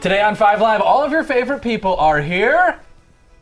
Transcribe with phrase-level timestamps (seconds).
[0.00, 2.80] Today on Five Live, all of your favorite people are here.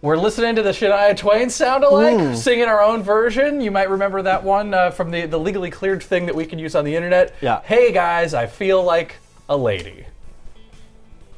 [0.03, 3.61] We're listening to the Shania Twain sound alike, singing our own version.
[3.61, 6.59] You might remember that one uh, from the, the legally cleared thing that we can
[6.59, 7.33] use on the internet.
[7.41, 7.63] Yeah.
[7.63, 9.17] Hey guys, I feel like
[9.49, 10.07] a lady.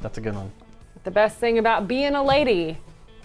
[0.01, 0.51] That's a good one.
[1.03, 2.79] The best thing about being a lady,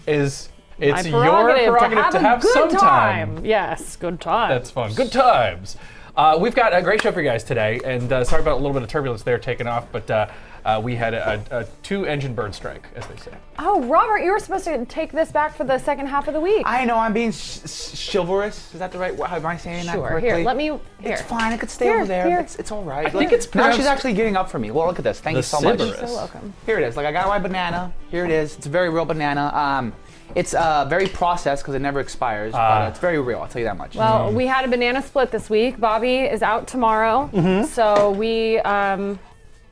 [0.05, 3.43] Is it's my your prerogative, prerogative to have, a good some time.
[3.43, 4.51] Yes, good time.
[4.51, 4.93] That's fun.
[4.93, 5.77] Good times.
[6.15, 8.61] Uh, we've got a great show for you guys today, and uh, sorry about a
[8.61, 10.27] little bit of turbulence there taking off, but uh,
[10.67, 13.31] uh, we had a, a, a two-engine bird strike, as they say.
[13.57, 16.41] Oh, Robert, you were supposed to take this back for the second half of the
[16.41, 16.63] week.
[16.65, 18.73] I know I'm being sh- sh- chivalrous.
[18.73, 19.15] Is that the right?
[19.15, 19.29] word?
[19.31, 20.09] Am I saying that Sure.
[20.09, 20.29] correctly?
[20.29, 20.65] Here, let me.
[20.65, 20.79] Here.
[21.13, 21.53] It's fine.
[21.53, 22.27] I could stay Here, over there.
[22.27, 22.39] here.
[22.41, 23.07] It's, it's all right.
[23.07, 24.69] I think it's now she's actually getting up for me.
[24.71, 25.21] Well, look at this.
[25.21, 25.79] Thank you so much.
[25.79, 26.05] Sybaris.
[26.05, 26.53] So welcome.
[26.65, 26.97] Here it is.
[26.97, 27.93] Like I got my banana.
[28.11, 28.57] Here it is.
[28.57, 29.51] It's a very real banana.
[29.55, 29.93] Um,
[30.35, 32.53] it's uh, very processed because it never expires.
[32.53, 32.81] Ah.
[32.81, 33.39] but it's very real.
[33.39, 33.95] I'll tell you that much.
[33.95, 35.79] Well, we had a banana split this week.
[35.79, 37.29] Bobby is out tomorrow,
[37.69, 39.17] so we um,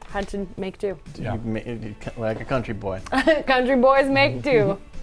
[0.09, 0.97] had to make do.
[1.15, 1.33] Yeah.
[1.35, 3.01] You ma- you like a country boy.
[3.47, 4.77] Country boys make do.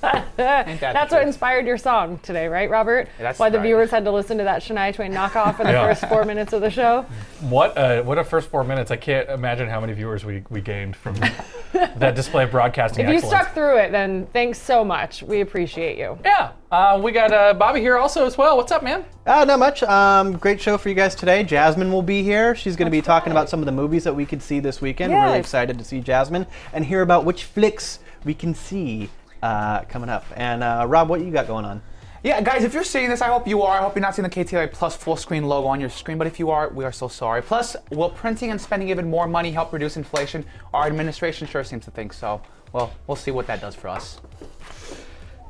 [0.00, 1.26] that That's what truth?
[1.26, 3.08] inspired your song today, right, Robert?
[3.18, 3.64] that's Why the right.
[3.64, 5.86] viewers had to listen to that Shania Twain knockoff for the Yeah.
[5.92, 7.02] first four minutes of the show.
[7.40, 8.90] What a, what a first four minutes.
[8.90, 11.14] I can't imagine how many viewers we, we gained from
[11.72, 15.22] that display of broadcasting If you stuck through it, then thanks so much.
[15.22, 16.18] We appreciate you.
[16.24, 16.52] yeah.
[16.70, 18.56] Uh, we got uh, Bobby here also as well.
[18.56, 19.04] What's up, man?
[19.24, 19.82] Uh, not much.
[19.84, 21.44] Um, great show for you guys today.
[21.44, 22.54] Jasmine will be here.
[22.56, 24.80] She's going to be talking about some of the movies that we could see this
[24.80, 25.12] weekend.
[25.12, 29.08] We're really excited to see Jasmine and hear about which flicks we can see
[29.42, 30.24] uh, coming up.
[30.36, 31.82] And uh, Rob, what you got going on?
[32.22, 33.78] Yeah, guys, if you're seeing this, I hope you are.
[33.78, 36.26] I hope you're not seeing the KTLA Plus full screen logo on your screen, but
[36.26, 37.40] if you are, we are so sorry.
[37.40, 40.44] Plus, will printing and spending even more money help reduce inflation?
[40.74, 42.40] Our administration sure seems to think so.
[42.72, 44.20] Well, we'll see what that does for us.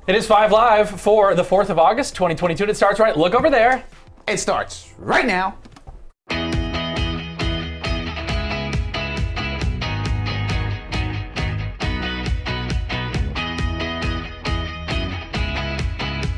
[0.07, 2.65] It is Five Live for the 4th of August, 2022.
[2.65, 3.17] and It starts right.
[3.17, 3.85] Look over there.
[4.29, 5.57] It starts right now.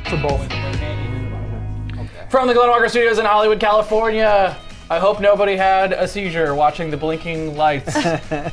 [0.08, 0.50] For both.
[2.30, 4.56] From the Glen Walker Studios in Hollywood, California.
[4.88, 7.94] I hope nobody had a seizure watching the blinking lights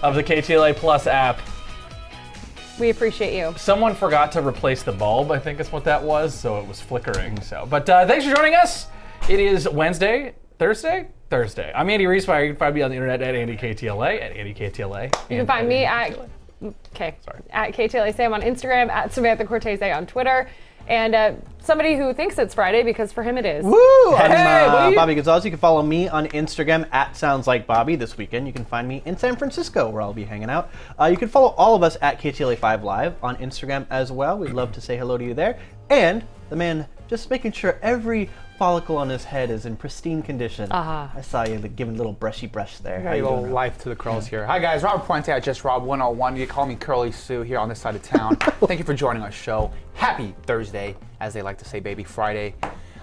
[0.03, 1.39] of the KTLA Plus app.
[2.77, 3.53] We appreciate you.
[3.57, 6.81] Someone forgot to replace the bulb, I think is what that was, so it was
[6.81, 7.39] flickering.
[7.39, 8.87] So, but uh, thanks for joining us.
[9.29, 11.71] It is Wednesday, Thursday, Thursday.
[11.73, 12.47] I'm Andy Riesmeyer.
[12.47, 15.05] You can find me on the internet at AndyKTLA at AndyKTLA.
[15.29, 16.19] You can find me at
[16.93, 17.15] okay
[17.51, 20.49] at KTLA Sam on Instagram, at Samantha Cortese on Twitter,
[20.87, 23.63] and uh, somebody who thinks it's Friday because for him it is.
[23.65, 24.13] Woo!
[24.15, 25.43] I'm Hey, uh, we- Bobby Gonzalez.
[25.45, 27.95] You can follow me on Instagram at Sounds Like Bobby.
[27.95, 30.69] This weekend, you can find me in San Francisco, where I'll be hanging out.
[30.99, 34.37] Uh, you can follow all of us at KTLA5 Live on Instagram as well.
[34.37, 35.57] We'd love to say hello to you there.
[35.89, 40.71] And the man just making sure every follicle on his head is in pristine condition.
[40.71, 41.07] Uh-huh.
[41.13, 42.99] I saw you giving a little brushy brush there.
[42.99, 43.51] How Got a you little doing?
[43.53, 44.45] Life to the curls here.
[44.45, 46.37] Hi guys, Robert Puente at Just Rob 101.
[46.37, 48.35] You call me Curly Sue here on this side of town.
[48.61, 49.71] Thank you for joining our show.
[49.93, 52.55] Happy Thursday, as they like to say, baby Friday.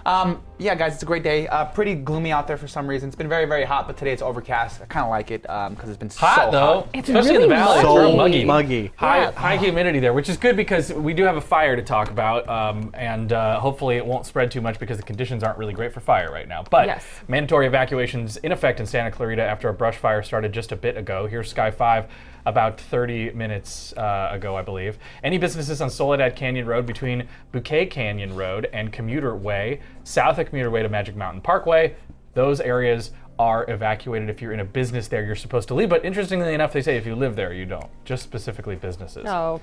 [0.05, 1.47] Um, yeah, guys, it's a great day.
[1.47, 3.07] Uh, pretty gloomy out there for some reason.
[3.07, 4.81] It's been very, very hot, but today it's overcast.
[4.81, 6.89] I kind of like it because it's been Hot so though, hot.
[6.93, 7.75] It's especially in really the valley.
[7.79, 8.45] It's So real muggy.
[8.45, 8.91] muggy.
[8.97, 9.31] High, Yeah.
[9.31, 12.47] high humidity there, which is good because we do have a fire to talk about,
[12.49, 15.93] um, and uh, hopefully it won't spread too much because the conditions aren't really great
[15.93, 16.63] for fire right now.
[16.69, 17.05] But Yes.
[17.27, 20.97] mandatory evacuations in effect in Santa Clarita after a brush fire started just a bit
[20.97, 21.27] ago.
[21.27, 22.07] Here's Sky 5
[22.45, 24.97] about 30 minutes uh, ago, I believe.
[25.23, 30.47] Any businesses on Soledad Canyon Road between Bouquet Canyon Road and Commuter Way, south of
[30.47, 31.95] Commuter Way to Magic Mountain Parkway,
[32.33, 34.29] those areas are evacuated.
[34.29, 35.89] If you're in a business there, you're supposed to leave.
[35.89, 37.89] But interestingly enough, they say if you live there, you don't.
[38.05, 39.25] Just specifically businesses.
[39.27, 39.59] Oh,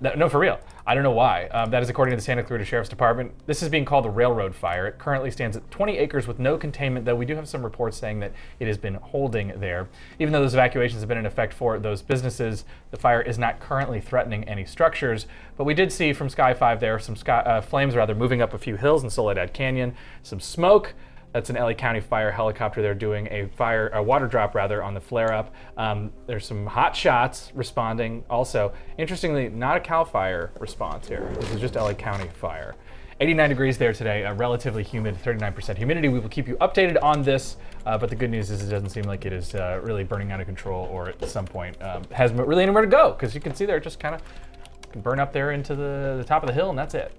[0.00, 0.58] That- no, for real.
[0.86, 1.46] I don't know why.
[1.46, 3.32] Um, that is according to the Santa Clarita Sheriff's Department.
[3.46, 4.86] This is being called the railroad fire.
[4.86, 7.96] It currently stands at 20 acres with no containment, though we do have some reports
[7.96, 9.88] saying that it has been holding there.
[10.18, 13.60] Even though those evacuations have been in effect for those businesses, the fire is not
[13.60, 15.26] currently threatening any structures.
[15.56, 18.52] But we did see from Sky 5 there some sky, uh, flames rather moving up
[18.52, 20.92] a few hills in Soledad Canyon, some smoke.
[21.34, 22.80] That's an LA County fire helicopter.
[22.80, 25.52] They're doing a fire, a water drop rather, on the flare up.
[25.76, 28.22] Um, there's some hot shots responding.
[28.30, 31.28] Also, interestingly, not a Cal Fire response here.
[31.40, 32.76] This is just LA County fire.
[33.18, 36.08] 89 degrees there today, uh, relatively humid, 39% humidity.
[36.08, 38.90] We will keep you updated on this, uh, but the good news is it doesn't
[38.90, 42.04] seem like it is uh, really burning out of control or at some point um,
[42.12, 45.18] has really anywhere to go because you can see there it just kind of burn
[45.18, 47.12] up there into the, the top of the hill and that's it.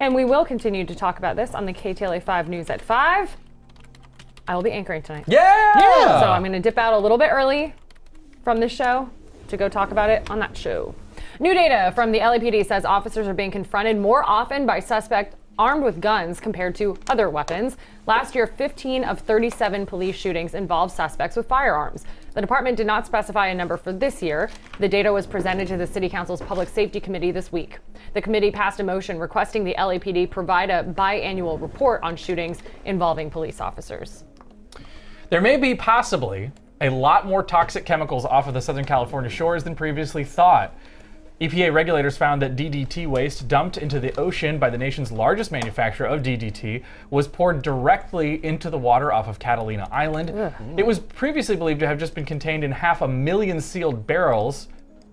[0.00, 3.36] and we will continue to talk about this on the KTLA 5 News at 5.
[4.50, 5.26] I will be anchoring tonight.
[5.28, 5.78] Yeah!
[5.78, 6.20] yeah!
[6.20, 7.72] So I'm going to dip out a little bit early
[8.42, 9.08] from this show
[9.46, 10.92] to go talk about it on that show.
[11.38, 15.84] New data from the LAPD says officers are being confronted more often by suspects armed
[15.84, 17.76] with guns compared to other weapons.
[18.08, 22.04] Last year, 15 of 37 police shootings involved suspects with firearms.
[22.34, 24.50] The department did not specify a number for this year.
[24.80, 27.78] The data was presented to the City Council's Public Safety Committee this week.
[28.14, 33.30] The committee passed a motion requesting the LAPD provide a biannual report on shootings involving
[33.30, 34.24] police officers.
[35.30, 36.50] There may be possibly
[36.80, 40.74] a lot more toxic chemicals off of the Southern California shores than previously thought.
[41.40, 46.08] EPA regulators found that DDT waste dumped into the ocean by the nation's largest manufacturer
[46.08, 50.30] of DDT was poured directly into the water off of Catalina Island.
[50.76, 54.66] It was previously believed to have just been contained in half a million sealed barrels.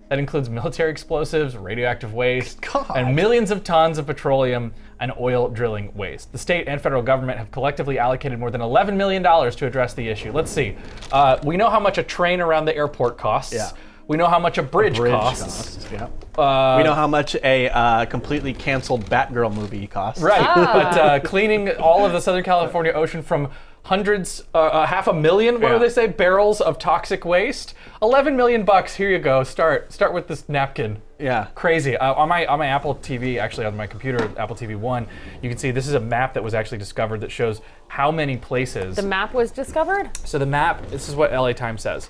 [0.10, 2.92] That includes military explosives, radioactive waste, God.
[2.96, 6.32] and millions of tons of petroleum and oil drilling waste.
[6.32, 10.08] The state and federal government have collectively allocated more than $11 million to address the
[10.08, 10.32] issue.
[10.32, 10.78] Let's see.
[11.12, 13.54] Uh, we know how much a train around the airport costs.
[13.54, 13.72] Yeah.
[14.08, 15.44] We know how much a bridge, Bridge costs.
[15.44, 16.78] costs, yeah.
[16.78, 20.24] we know how much a uh, completely canceled Batgirl movie costs.
[20.24, 20.40] Right.
[20.42, 20.72] Ah.
[20.74, 23.50] But uh, cleaning all of the Southern California ocean from
[23.88, 25.74] hundreds, uh, uh, half a million, what Yeah.
[25.74, 27.74] do they say, barrels of toxic waste?
[28.02, 28.96] 11 million bucks.
[28.96, 29.44] Here you go.
[29.44, 31.02] Start start with this napkin.
[31.20, 31.48] Yeah.
[31.56, 31.96] Crazy.
[31.98, 35.08] Uh, on my on my Apple TV, actually on my computer, Apple TV One,
[35.42, 38.36] you can see this is a map that was actually discovered that shows how many
[38.38, 38.96] places.
[38.98, 40.10] The map was discovered?
[40.26, 40.86] so the map.
[40.90, 42.10] This is what LA Times says.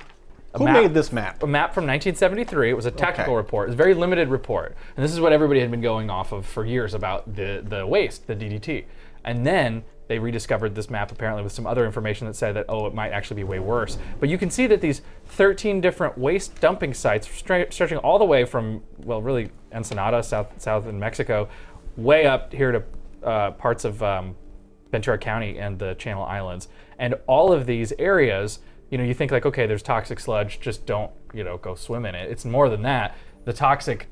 [0.55, 1.43] A Who map- made this map?
[1.43, 2.71] a map from 1973.
[2.71, 3.37] It was a technical Okay.
[3.37, 3.65] report.
[3.67, 6.31] It was a very limited report, and this is what everybody had been going off
[6.31, 8.85] of for years about the the waste, the DDT.
[9.23, 12.85] And then they rediscovered this map apparently with some other information that said that oh,
[12.85, 13.97] it might actually be way worse.
[14.19, 18.45] But you can see that these 13 different waste dumping sites, stretching all the way
[18.45, 21.49] from well, really Ensenada, south south in Mexico,
[21.97, 22.83] way up here to
[23.27, 24.35] uh, parts of um,
[24.91, 26.67] Ventura County and the Channel Islands.
[26.99, 30.85] And all of these areas, you know, you think like, okay, there's toxic sludge, just
[30.85, 32.29] don't, you know, go swim in it.
[32.31, 33.15] It's more than that.
[33.45, 34.07] The toxic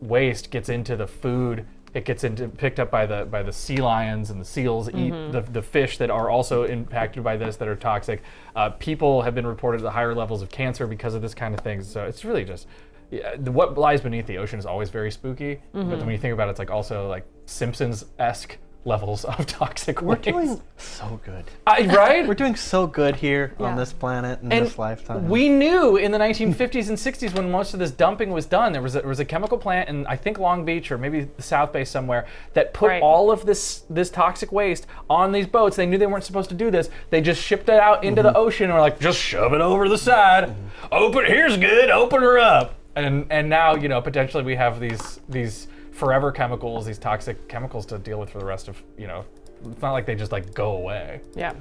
[0.00, 1.66] waste gets into the food.
[1.94, 5.10] It gets into picked up by the by the sea lions and the seals eat
[5.10, 8.22] the, the fish that are also impacted by this that are toxic.
[8.56, 11.60] Uh, people have been reported at higher levels of cancer because of this kind of
[11.60, 11.82] thing.
[11.82, 12.66] So it's really just
[13.10, 15.60] yeah, the, what lies beneath the ocean is always very spooky.
[15.90, 20.02] But when you think about it, it's like also like Simpsons esque levels of toxic
[20.02, 20.22] We're waste.
[20.24, 21.44] doing so good.
[21.66, 22.26] I- right?
[22.26, 23.66] We're doing so good here Yeah.
[23.66, 25.28] on this planet in and this lifetime.
[25.28, 28.82] we knew in the 1950s and 60s when most of this dumping was done, there
[28.82, 31.42] was a, there was a chemical plant in I think Long Beach or maybe the
[31.42, 33.02] South Bay somewhere that put Right.
[33.02, 35.76] all of this this toxic waste on these boats.
[35.76, 36.90] They knew they weren't supposed to do this.
[37.10, 38.36] They just shipped it out into the mm-hmm.
[38.38, 40.48] ocean and were like, just shove it over the side.
[40.48, 40.86] Mm-hmm.
[40.92, 41.88] Open here's good.
[41.90, 42.74] Open her up.
[42.96, 47.86] And and now you know potentially we have these these forever chemicals, these toxic chemicals
[47.86, 49.24] to deal with for the rest of you know.
[49.70, 51.20] It's not like they just like go away.
[51.36, 51.52] Yeah.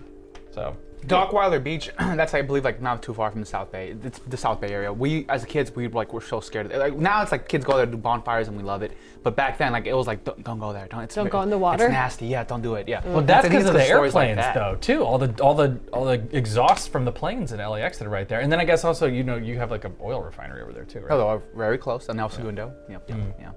[0.52, 0.76] So
[1.08, 3.96] Dockweiler Beach, that's I believe like not too far from the South Bay.
[4.04, 4.92] It's the South Bay area.
[4.92, 6.72] We as kids we like were so scared.
[6.72, 8.92] Like now it's like kids go there to do bonfires and we love it.
[9.24, 10.88] But back then like it was like don't, don't go there.
[10.88, 11.86] Don't, it's, Don't go in the water?
[11.86, 12.28] It's nasty.
[12.28, 12.88] Yeah, don't do it.
[12.88, 13.02] Yeah.
[13.06, 15.04] Well, that's because of the stories like airplanes, though, too.
[15.04, 18.28] All the all the all the exhausts from the planes in LAX that are right
[18.28, 20.74] there, and then I guess also you know you have like an oil refinery over
[20.74, 21.10] there too, right?
[21.10, 22.10] Hello, very close.
[22.10, 22.74] And El Segundo.
[22.90, 23.10] Yep.
[23.10, 23.34] yep, Mm.
[23.40, 23.52] Yeah.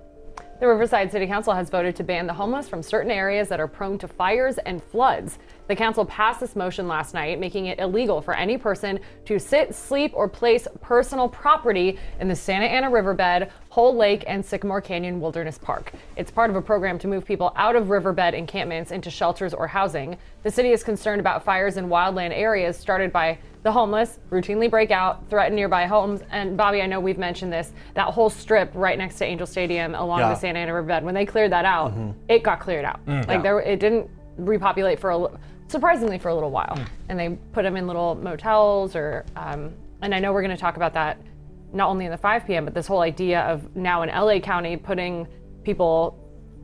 [0.60, 3.66] The Riverside City Council has voted to ban the homeless from certain areas that are
[3.66, 5.38] prone to fires and floods.
[5.66, 9.74] The council passed this motion last night, making it illegal for any person to sit,
[9.74, 15.20] sleep, or place personal property in the Santa Ana Riverbed, Hole Lake, and Sycamore Canyon
[15.20, 15.92] Wilderness Park.
[16.16, 19.66] It's part of a program to move people out of riverbed encampments into shelters or
[19.66, 20.18] housing.
[20.42, 24.90] The city is concerned about fires in wildland areas started by the homeless routinely break
[24.90, 26.20] out, threaten nearby homes.
[26.30, 27.72] And Bobby, I know we've mentioned this.
[27.94, 30.28] That whole strip right next to Angel Stadium along Yeah.
[30.28, 32.10] the Santa Ana Riverbed, when they cleared that out, mm-hmm.
[32.28, 33.04] it got cleared out.
[33.06, 33.26] Mm.
[33.26, 35.30] Like there, it didn't repopulate for a
[35.68, 36.78] surprisingly for a little while,
[37.08, 39.24] and they put them in little motels or.
[39.36, 41.16] Um, and I know we're going to talk about that
[41.72, 42.64] not only in the 5 p.m.
[42.64, 45.26] but this whole idea of now in LA County putting
[45.64, 46.18] people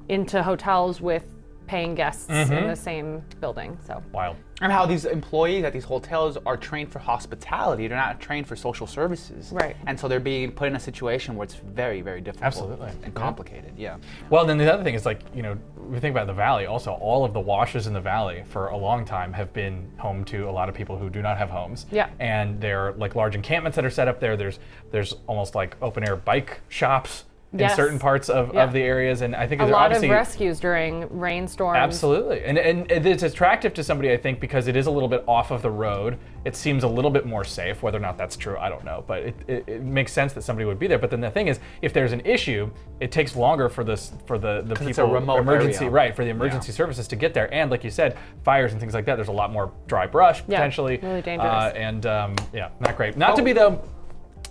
[0.09, 1.25] into hotels with
[1.71, 2.67] paying guests in mm-hmm.
[2.67, 3.79] the same building.
[3.87, 4.37] So Wild.
[4.61, 7.87] And how these employees at these hotels are trained for hospitality.
[7.87, 9.53] They're not trained for social services.
[9.53, 9.77] Right.
[9.87, 12.45] And so they're being put in a situation where it's very, very difficult.
[12.45, 12.91] Absolutely.
[13.05, 13.73] And complicated.
[13.77, 13.99] Yeah.
[14.31, 16.67] Well, then the other thing is like you know we think about the valley.
[16.67, 20.25] Also, all of the washes in the valley for a long time have been home
[20.25, 21.87] to a lot of people who do not have homes.
[21.93, 22.11] Yeah.
[22.19, 24.37] And they're like large encampments that are set up there.
[24.37, 24.59] There's
[24.91, 27.73] there's almost like open air bike shops Yes.
[27.73, 28.63] in certain parts of, Yeah.
[28.63, 31.77] of the areas, and I think a there's lot of rescues during rainstorms.
[31.79, 35.25] Absolutely, and and it's attractive to somebody I think because it is a little bit
[35.27, 36.17] off of the road.
[36.45, 37.83] It seems a little bit more safe.
[37.83, 40.43] Whether or not that's true, I don't know, but it, it, it makes sense that
[40.43, 40.99] somebody would be there.
[40.99, 44.39] But then the thing is, if there's an issue, it takes longer for this for
[44.39, 45.91] the the 'Cause people it's a remote emergency area.
[45.91, 47.53] right for the emergency services to get there.
[47.53, 49.17] And like you said, fires and things like that.
[49.17, 51.51] There's a lot more dry brush Yeah, potentially, really dangerous.
[51.53, 53.17] uh, and um, yeah, not great.
[53.17, 53.45] Not to Oh.
[53.45, 53.79] be the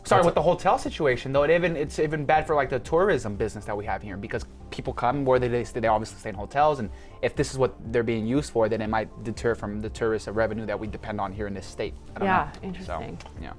[0.03, 3.35] Sorry, with the hotel situation though, it even it's even bad for like the tourism
[3.35, 6.35] business that we have here because people come where they stay, they obviously stay in
[6.35, 6.89] hotels, and
[7.21, 10.27] if this is what they're being used for, then it might deter from the tourist
[10.27, 11.93] revenue that we depend on here in this state.
[12.15, 12.67] I don't Yeah, know.
[12.67, 13.17] interesting.
[13.21, 13.53] So, yeah.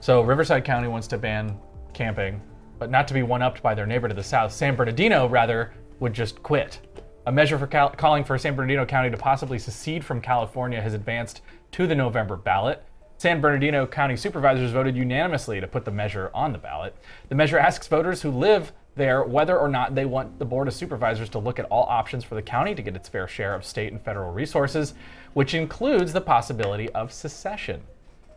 [0.00, 1.58] So Riverside County wants to ban
[1.94, 2.40] camping,
[2.78, 4.52] but not to be one-upped by their neighbor to the south.
[4.52, 6.80] San Bernardino, rather, would just quit.
[7.26, 10.94] A measure for cal- calling for San Bernardino County to possibly secede from California has
[10.94, 11.42] advanced
[11.72, 12.82] to the November ballot.
[13.18, 16.94] San Bernardino County supervisors voted unanimously to put the measure on the ballot.
[17.28, 20.74] The measure asks voters who live there whether or not they want the Board of
[20.74, 23.64] Supervisors to look at all options for the county to get its fair share of
[23.64, 24.94] state and federal resources,
[25.34, 27.82] which includes the possibility of secession.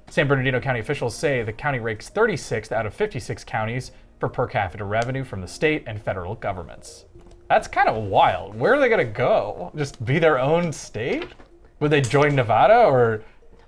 [0.10, 4.48] San Bernardino County officials say the county ranks 36th out of 56 counties for per
[4.48, 7.06] capita revenue from the state and federal governments.
[7.50, 8.56] That's kind of wild.
[8.56, 9.72] Where are they going to go?
[9.76, 11.28] Just be their own state?
[11.80, 13.24] Would they join Nevada or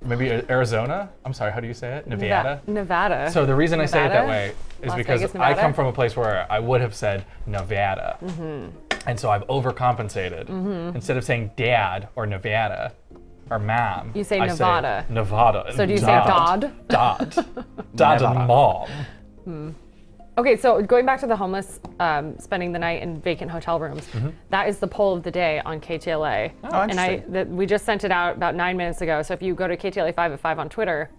[0.05, 1.09] maybe Arizona?
[1.25, 2.07] I'm sorry, how do you say it?
[2.07, 2.61] Nevada?
[2.67, 3.31] Nevada.
[3.31, 5.87] So the reason I say it that way is Las because Vegas, I come from
[5.87, 8.17] a place where I would have said Nevada.
[8.23, 8.69] Mm-hmm.
[9.07, 10.49] And so I've overcompensated.
[10.95, 12.93] Instead of saying dad or Nevada
[13.49, 15.05] or mom, You say I Nevada.
[15.09, 15.73] Nevada.
[15.75, 16.71] So do you say Dodd?
[16.87, 17.45] Dodd.
[17.95, 19.75] Dodd and mom.
[20.37, 24.05] Okay, so going back to the homeless spending spending the night in vacant hotel rooms,
[24.07, 24.29] mm-hmm.
[24.49, 26.51] that is the poll of the day on KTLA.
[26.63, 29.21] Oh, and I that we just sent it out about nine minutes ago.
[29.21, 31.09] So if you go to KTLA 5 at 5 on Twitter,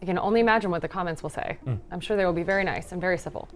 [0.00, 1.58] you can only imagine what the comments will say.
[1.64, 1.74] Hmm.
[1.90, 3.48] I'm sure they will be very nice and very civil.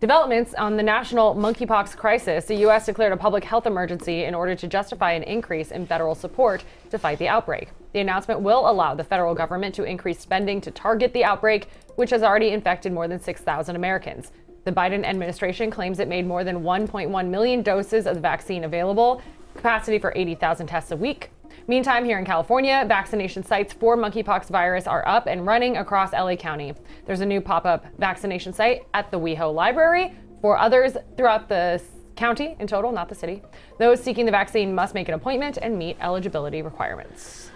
[0.00, 2.44] Developments on the national monkeypox crisis.
[2.44, 2.86] The U.S.
[2.86, 6.98] declared a public health emergency in order to justify an increase in federal support to
[6.98, 7.70] fight the outbreak.
[7.94, 12.10] The announcement will allow the federal government to increase spending to target the outbreak, which
[12.10, 14.30] has already infected more than 6,000 Americans.
[14.62, 19.20] The Biden administration claims it made more than 1.1 million doses of the vaccine available,
[19.56, 21.32] capacity for 80,000 tests a week.
[21.66, 26.36] Meantime, here in California, vaccination sites for monkeypox virus are up and running across LA
[26.36, 26.72] County.
[27.04, 30.14] There's a new pop up vaccination site at the WeHo Library.
[30.40, 31.82] For others throughout the
[32.14, 33.42] county in total, not the city,
[33.80, 37.50] those seeking the vaccine must make an appointment and meet eligibility requirements.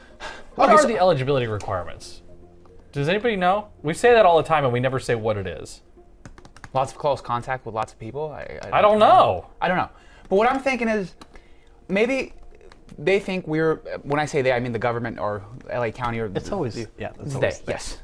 [0.56, 2.21] What Okay, are so- the eligibility requirements?
[2.92, 3.68] Does anybody know?
[3.82, 5.80] We say that all the time and we never say what it is.
[6.74, 8.30] Lots of close contact with lots of people.
[8.30, 9.46] I, I don't know.
[9.60, 9.90] I don't know.
[10.28, 11.14] But what I'm thinking is
[11.88, 12.34] maybe
[12.98, 16.30] they think we're, when I say they, I mean the government or LA County or.
[16.34, 17.12] It's always yeah.
[17.20, 17.72] It's always they, they.
[17.72, 17.98] yes.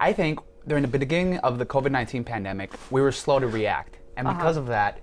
[0.00, 3.98] I think during the beginning of the COVID 19 pandemic, we were slow to react.
[4.16, 4.36] And Uh-huh.
[4.36, 5.00] because of that,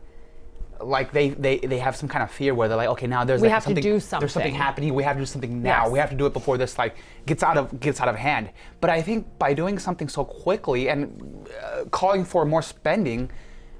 [0.82, 3.42] like they, they, they have some kind of fear where they're like, okay, now there's
[3.42, 4.54] We like have to do something, There's something something.
[4.54, 4.94] happening.
[4.94, 5.84] We have to do something now.
[5.84, 5.92] Yes.
[5.92, 8.50] We have to do it before this like gets out of gets out of hand.
[8.82, 13.30] But I think by doing something so quickly and uh, calling for more spending,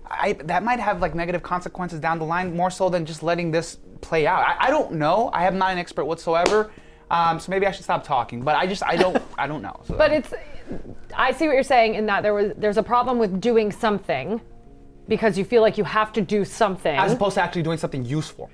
[0.10, 3.52] I, that might have like negative consequences down the line more so than just letting
[3.52, 4.40] this play out.
[4.46, 5.30] I, I don't know.
[5.34, 6.72] I am not an expert whatsoever.
[7.12, 8.42] Um, so maybe I should stop talking.
[8.42, 9.80] But I just I don't I don't know.
[9.86, 10.34] So- But it's,
[11.16, 14.42] I see what you're saying in that there was there's a problem with doing something
[15.08, 16.96] because you feel like you have to do something.
[16.98, 18.50] as opposed to actually doing something useful.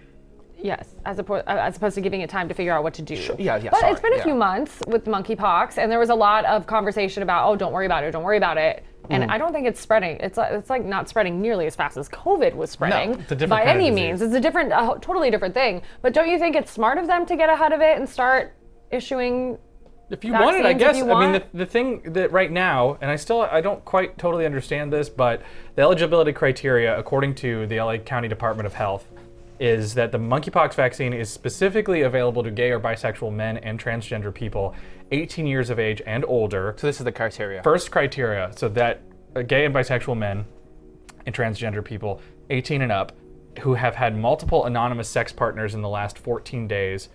[0.64, 3.16] Yes, as opposed as opposed to giving it time to figure out what to do.
[3.40, 4.24] yeah, yeah, But sorry, it's been a yeah.
[4.24, 7.88] few months with monkeypox, and there was a lot of conversation about, oh, don't worry
[7.88, 8.86] about it, don't worry about it.
[9.10, 9.32] And Mm-hmm.
[9.32, 10.18] I don't think it's spreading.
[10.20, 13.36] It's like, it's like not spreading nearly as fast as COVID was spreading it's a
[13.36, 14.22] different by any means.
[14.22, 15.82] It's a different, a totally different thing.
[16.04, 18.54] But don't you think it's smart of them to get ahead of it and start
[18.92, 19.58] issuing?
[20.12, 21.02] If you want it, I guess.
[21.02, 24.46] I mean, the, the thing that right now, and I still I don't quite totally
[24.46, 25.42] understand this, but
[25.76, 29.08] the eligibility criteria, according to the LA County Department of Health,
[29.60, 34.34] is that the monkeypox vaccine is specifically available to gay or bisexual men and transgender
[34.34, 34.76] people,
[35.12, 36.76] 18 years of age and older.
[36.78, 37.64] So this is the criteria.
[37.64, 39.02] First criteria, so that
[39.36, 40.46] uh, gay and bisexual men
[41.26, 43.14] and transgender people 18 and up
[43.60, 47.10] who have had multiple anonymous sex partners in the last 14 days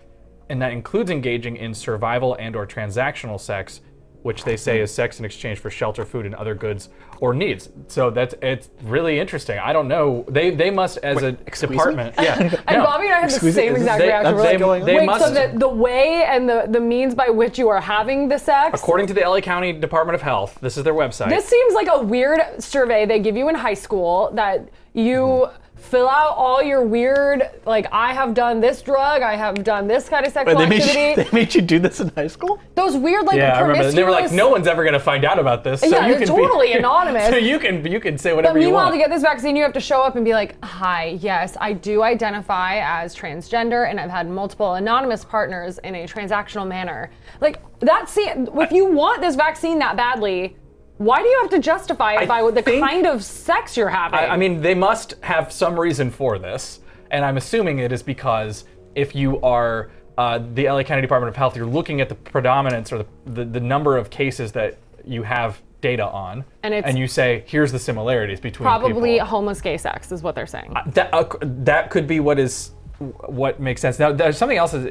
[0.49, 3.81] and that includes engaging in survival and or transactional sex
[4.23, 6.89] which they say is sex in exchange for shelter food and other goods
[7.21, 11.29] or needs so that's it's really interesting i don't know they they must as a
[11.47, 11.77] excuse me?
[11.77, 12.37] department yeah
[12.67, 12.85] And no.
[12.85, 14.35] Bobby and I had the Excuse me, same is exact they- reaction.
[14.35, 14.87] We're they- like, going on?
[14.87, 17.81] they wait, must- so the, the way and the, the means by which you are
[17.81, 21.29] having the sex according to the la county department of health this is their website
[21.29, 25.47] This seems like a weird survey they give you in high school that you
[25.77, 30.09] fill out all your weird, like, I have done this drug, I have done this
[30.09, 31.21] kind of sexual Wait, they made activity.
[31.21, 32.59] you, they made you do this in high school?
[32.75, 33.93] Those weird, like, yeah, I remember.
[33.93, 36.15] they were like, "No one's ever going to find out about this." So Yeah, you
[36.15, 37.29] it's can be- totally anonymous.
[37.29, 38.87] so you can you can say But whatever you want.
[38.87, 41.57] meanwhile, to get this vaccine, you have to show up and be like, "Hi, yes,
[41.61, 47.11] I do identify as transgender, and I've had multiple anonymous partners in a transactional manner."
[47.41, 48.09] Like that.
[48.09, 50.57] See, if you want this vaccine that badly,
[50.99, 53.89] why do you have to justify it I by the think- kind of sex you're
[53.89, 54.19] having?
[54.19, 58.03] I, I mean, they must have some reason for this, and I'm assuming it is
[58.03, 62.15] because if you are uh, the LA County Department of Health, you're looking at the
[62.15, 66.97] predominance or the, the, the number of cases that you have data on, And it's-
[66.97, 69.27] you say, here's the similarities between probably people.
[69.27, 70.73] homeless gay sex is what they're saying.
[70.87, 73.99] That, uh, that could be what is what makes sense.
[73.99, 74.73] Now, there's something else.
[74.73, 74.87] is-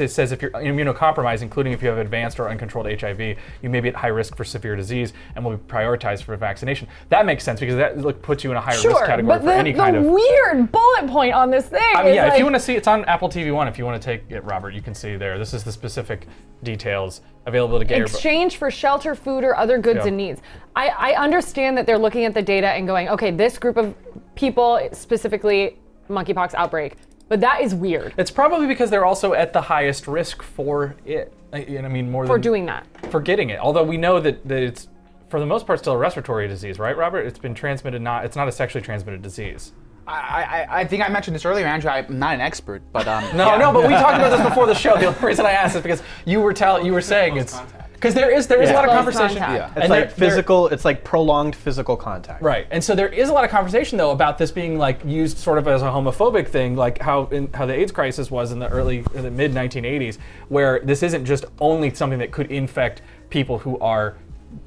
[0.00, 3.20] It says if you're immunocompromised, including if you have advanced or uncontrolled HIV,
[3.62, 6.86] you may be at high risk for severe disease and will be prioritized for vaccination.
[7.08, 9.40] That makes sense because that like, puts you in a higher risk Sure, category but
[9.40, 10.04] for the, any the kind of.
[10.04, 12.86] weird bullet point on this thing I mean, yeah, if you want to see, it's
[12.88, 13.66] on Apple TV One.
[13.66, 15.38] If you want to take it, Robert, you can see there.
[15.38, 16.26] This is the specific
[16.62, 18.06] details available to get your.
[18.06, 20.08] exchange for shelter, food, or other goods Yeah.
[20.08, 20.42] and needs.
[20.76, 23.94] I, I understand that they're looking at the data and going, okay, this group of
[24.36, 26.96] people, specifically monkeypox outbreak,
[27.28, 31.32] but that is weird It's probably because they're also at the highest risk for it.
[31.52, 32.86] I- I mean, more for than doing that.
[33.10, 33.58] for getting it.
[33.58, 34.88] Although we know that, that it's
[35.28, 37.20] for the most part still a respiratory disease, right, Robert?
[37.26, 38.24] It's been transmitted not.
[38.24, 39.72] It's not a sexually transmitted disease.
[40.06, 41.90] I, I, I think I mentioned this earlier, Andrew.
[41.90, 43.58] I'm not an expert, but um, No, yeah.
[43.58, 44.96] no, but we talked about this before the show.
[44.96, 47.58] The only reason I asked is because you were telling, you were saying it's
[47.98, 49.42] because there is there is a lot of Close conversation.
[49.42, 49.52] contact.
[49.58, 50.68] Yeah, it's And like there- there- physical.
[50.68, 52.40] It's like prolonged physical contact.
[52.42, 55.38] Right, and so there is a lot of conversation though about this being like used
[55.38, 58.60] sort of as a homophobic thing, like how in, how the AIDS crisis was in
[58.60, 63.02] the early, in the mid 1980s, where this isn't just only something that could infect
[63.30, 64.14] people who are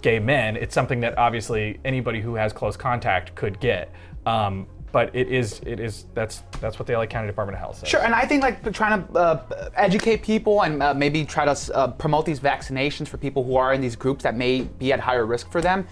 [0.02, 0.58] gay men.
[0.58, 3.90] It's something that obviously anybody who has close contact could get.
[4.26, 7.78] Um, but it is, it is that's that's what the LA County Department of Health
[7.80, 7.90] says.
[7.90, 11.76] Sure, and I think like trying to uh, educate people and uh, maybe try to
[11.76, 15.00] uh, promote these vaccinations for people who are in these groups that may be at
[15.00, 15.88] higher risk for them.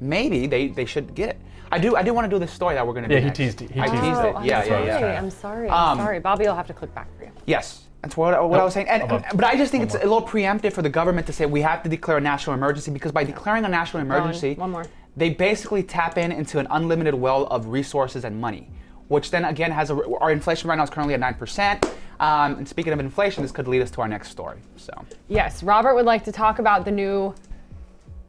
[0.00, 1.40] Maybe they, they should get it.
[1.72, 3.22] I do I do want to do this story that we're going to Yeah, do.
[3.22, 3.38] he next.
[3.38, 3.70] teased it.
[3.70, 4.26] He I teased teased it.
[4.26, 4.34] it.
[4.36, 4.86] Oh, Yeah, I'm yeah, sorry.
[4.86, 5.18] yeah.
[5.18, 5.68] I'm sorry.
[5.70, 6.20] I'm Um, sorry.
[6.20, 7.30] Bobby I'll have to click back for you.
[7.46, 8.88] Yes, that's what, what I was saying.
[8.88, 10.02] And, About but I just think one it's more.
[10.04, 12.92] a little preemptive for the government to say we have to declare a national emergency
[12.92, 14.84] because by declaring a national emergency, one more.
[15.16, 18.68] They basically tap in into an unlimited well of resources and money,
[19.08, 21.84] which then again has a, our inflation right now is currently at nine percent.
[22.20, 24.58] Um, and speaking of inflation, this could lead us to our next story.
[24.76, 24.92] So.
[25.28, 27.34] Yes, Robert would like to talk about the new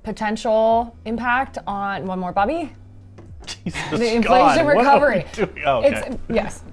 [0.04, 2.72] potential impact on one more, Bobby.
[3.46, 5.26] Jesus The inflation God, what are we recovery.
[5.34, 5.64] doing?
[5.66, 6.08] Oh, okay.
[6.10, 6.64] It's yes.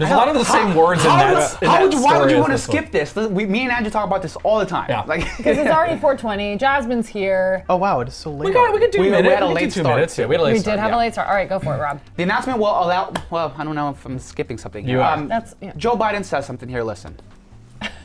[0.00, 1.34] There's a lot of the same words in How that.
[1.34, 2.76] would- uh, in how that would you- why would you want to this one.
[2.78, 3.14] skip this?
[3.14, 4.86] We, me and Andrew talk about this all the time.
[4.88, 5.02] Yeah.
[5.02, 6.56] Like, Because it's already 420.
[6.56, 7.64] Jasmine's here.
[7.68, 8.46] oh wow, it is so late.
[8.46, 9.80] We got, we could do We- a we had a we could late do two
[9.80, 10.16] start, minutes.
[10.16, 10.96] Yeah, we had a late We start, did have yeah.
[10.96, 11.28] a late start.
[11.28, 12.00] All right, go for it, Rob.
[12.16, 13.12] The announcement will allow.
[13.28, 14.84] Well, I don't know if I'm skipping something.
[14.86, 15.00] You here.
[15.02, 15.18] are.
[15.18, 15.72] Um, That's- yeah.
[15.76, 16.82] Joe Biden says something here.
[16.82, 17.14] Listen.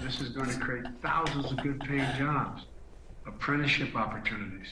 [0.03, 2.63] This is going to create thousands of good paying jobs,
[3.25, 4.67] apprenticeship opportunities,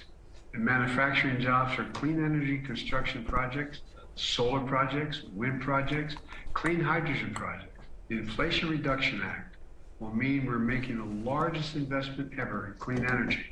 [0.53, 3.79] and manufacturing jobs for clean energy construction projects,
[4.15, 6.15] solar projects, wind projects,
[6.53, 7.77] clean hydrogen Project,
[8.09, 9.55] The Inflation Reduction Act
[9.99, 13.45] will mean we're making the largest investment ever in clean energy.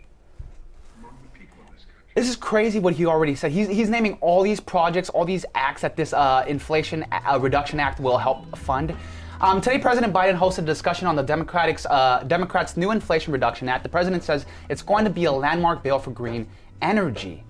[2.16, 3.54] This is crazy what he already said.
[3.54, 7.80] He's, he's naming all these projects, all these acts that this uh, Inflation uh, Reduction
[7.80, 8.94] Act will help fund.
[9.40, 13.70] Um, today, President Biden hosted a discussion on the Democrats, uh, Democrats' new Inflation Reduction
[13.70, 13.84] Act.
[13.84, 16.48] The president says it's going to be a landmark bill for green
[16.82, 17.44] energy.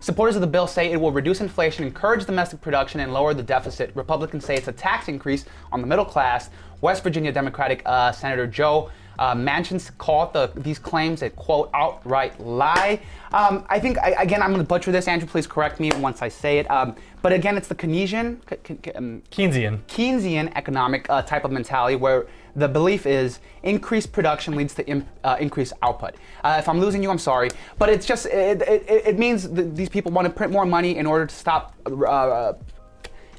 [0.00, 3.42] Supporters of the bill say it will reduce inflation, encourage domestic production, and lower the
[3.42, 3.90] deficit.
[3.96, 6.50] Republicans say it's a tax increase on the middle class.
[6.80, 12.38] West Virginia Democratic uh, Senator Joe uh, Manchin called the, these claims a quote outright
[12.40, 13.00] lie.
[13.32, 15.08] Um, I think I, again I'm going to butcher this.
[15.08, 16.70] Andrew, please correct me once I say it.
[16.70, 19.80] Um, but again, it's the Keynesian, Ke- Ke- um, Keynesian.
[19.88, 25.36] Keynesian economic uh, type of mentality where the belief is increased production leads to uh,
[25.40, 26.14] increased output.
[26.42, 29.74] Uh, if I'm losing you, I'm sorry, but it's just it, it, it means th-
[29.74, 31.74] these people want to print more money in order to stop.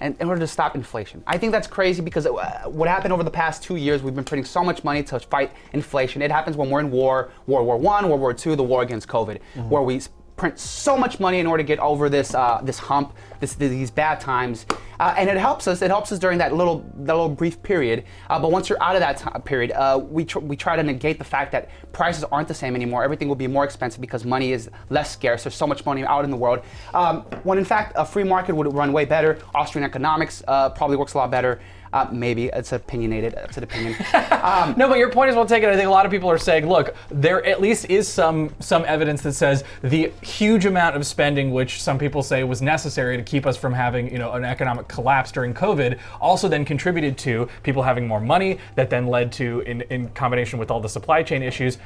[0.01, 1.23] And in order to stop inflation.
[1.27, 4.23] I think that's crazy because uh, what happened over the past two years, we've been
[4.23, 6.21] printing so much money to fight inflation.
[6.21, 9.07] It happens when we're in war, World War One, World War Two, the war against
[9.07, 10.01] COVID, where we
[10.39, 13.91] print so much money in order to get over this uh, this hump, this, these
[13.91, 14.65] bad times,
[14.99, 15.81] uh, and it helps us.
[15.81, 18.05] It helps us during that little that little brief period.
[18.29, 21.19] Uh, but once you're out of that period, uh, we tr- we try to negate
[21.19, 23.03] the fact that prices aren't the same anymore.
[23.03, 25.43] Everything will be more expensive because money is less scarce.
[25.43, 26.63] There's so much money out in the world.
[26.93, 29.39] Um, when in fact a free market would run way better.
[29.53, 31.59] Austrian economics uh, probably works a lot better.
[31.91, 33.33] Uh, maybe it's opinionated.
[33.35, 33.95] It's an opinion.
[34.39, 35.69] Um, No, but your point is well taken.
[35.69, 38.85] I think a lot of people are saying, look, there at least is some some
[38.85, 43.23] evidence that says the huge amount of spending, which some people say was necessary to
[43.23, 47.49] keep us from having, you know, an economic collapse during COVID, also then contributed to
[47.63, 48.59] people having more money.
[48.75, 51.77] That then led to, in in combination with all the supply chain issues.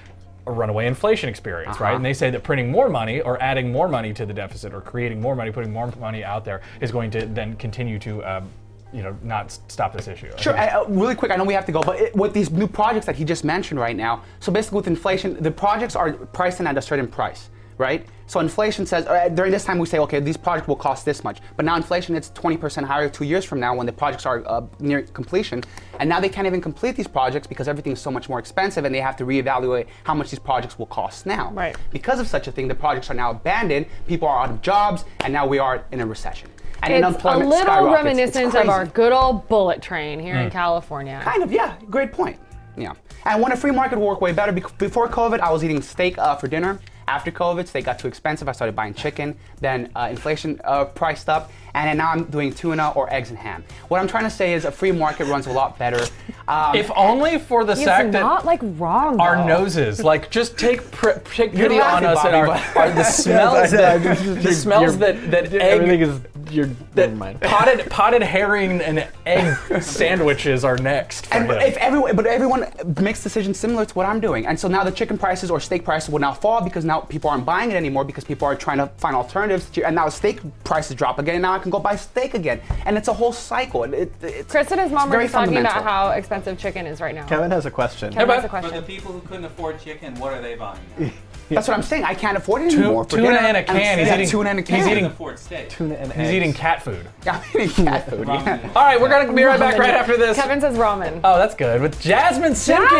[0.45, 1.89] A runaway inflation experience, right?
[1.91, 1.95] Uh-huh.
[1.95, 4.81] And they say that printing more money or adding more money to the deficit or
[4.81, 8.49] creating more money, putting more money out there is going to then continue to, um,
[8.93, 10.29] you know, not stop this issue.
[10.37, 10.53] I Sure.
[10.53, 12.67] think Uh, really quick, I know we have to go, but it, with these new
[12.67, 16.59] projects that he just mentioned right now, so basically with inflation, the projects are priced
[16.59, 18.05] in at a certain price, right?
[18.27, 21.23] So inflation says uh, during this time we say, okay, these projects will cost this
[21.23, 24.43] much, but now inflation it's 20% higher two years from now when the projects are
[24.47, 25.63] uh, near completion,
[25.99, 28.85] and now they can't even complete these projects because everything is so much more expensive,
[28.85, 31.51] and they have to reevaluate how much these projects will cost now.
[31.53, 31.75] Right.
[31.91, 35.03] Because of such a thing, the projects are now abandoned, people are out of jobs,
[35.23, 36.49] and now we are in a recession.
[36.91, 38.03] And It's a little skyrockets.
[38.03, 40.45] Reminiscent of our good old bullet train here Mm.
[40.45, 41.21] in California.
[41.23, 41.73] Kind of, yeah.
[41.89, 42.37] Great point.
[42.75, 42.93] Yeah.
[43.25, 46.17] And when a free market would work way better, before COVID, I was eating steak
[46.17, 46.79] uh, for dinner.
[47.07, 48.47] After COVID, steak got too expensive.
[48.47, 49.35] I started buying chicken.
[49.59, 53.37] Then uh, inflation uh, priced up, and then now I'm doing tuna or eggs and
[53.37, 53.63] ham.
[53.89, 56.01] What I'm trying to say is a free market runs a lot better.
[56.47, 59.19] Um, If only for the It's fact that not like wrong.
[59.19, 59.47] our though.
[59.47, 60.01] noses.
[60.01, 63.97] Like, just take pr- take pity on laughing, us and our, our the smells I
[63.97, 66.21] that the smells that that Everything egg
[66.53, 66.65] is your.
[66.95, 67.41] that Never mind.
[67.41, 71.27] potted potted herring and egg sandwiches are next.
[71.27, 71.57] For And him.
[71.61, 72.65] if everyone, but everyone
[72.99, 75.83] makes decisions similar to what I'm doing, and so now the chicken prices or steak
[75.83, 78.77] prices will now fall because now people aren't buying it anymore because people are trying
[78.77, 79.69] to find alternatives.
[79.71, 82.61] To, and now steak prices drop again, and now I can go buy steak again,
[82.85, 83.83] and it's a whole cycle.
[83.83, 87.15] It, it, it's, Chris and his mom were talking about how expensive chicken is right
[87.15, 87.25] now.
[87.27, 88.13] Kevin has a question.
[88.13, 88.71] Kevin Hey, has a question.
[88.71, 90.79] For the people who couldn't afford chicken, what are they buying?
[91.53, 91.59] now?
[91.59, 92.03] That's what I'm saying.
[92.03, 93.03] I can't afford it Tu- anymore.
[93.05, 93.75] for tuna dinner, in a can.
[93.99, 94.83] He's yeah, eating- tuna in a can.
[94.85, 95.69] They eating- afford steak.
[95.69, 96.33] Tuna and He's eggs.
[96.33, 97.07] eating cat food.
[97.25, 98.27] Yeah, I'm eating cat food.
[98.27, 98.59] Yeah.
[98.75, 100.35] All right, we're gonna be right back right after this.
[100.37, 101.21] Kevin says ramen.
[101.23, 101.81] Oh, that's good.
[101.81, 102.91] With Jasmine Simpkins.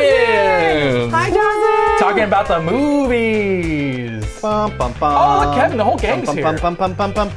[1.14, 2.00] Hi, Jasmine.
[2.00, 4.24] Talking about the movies.
[4.42, 5.14] Bum, bum, bum.
[5.18, 6.44] Oh, look, Kevin, the whole gang's bum, here.
[6.46, 7.32] Bum, bum, bum, bum, bum.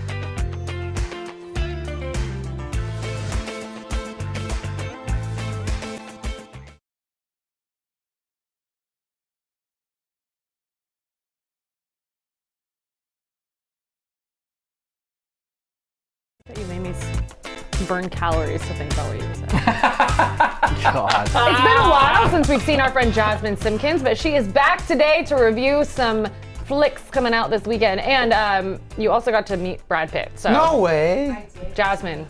[17.86, 19.48] Burn calories to think about what you were saying.
[20.92, 21.22] God.
[21.24, 24.86] It's been a while since we've seen our friend Jasmine Simpkins, but she is back
[24.86, 26.26] today to review some
[26.64, 28.00] flicks coming out this weekend.
[28.00, 30.32] And um, you also got to meet Brad Pitt.
[30.34, 31.48] So, No way.
[31.74, 32.26] Jasmine,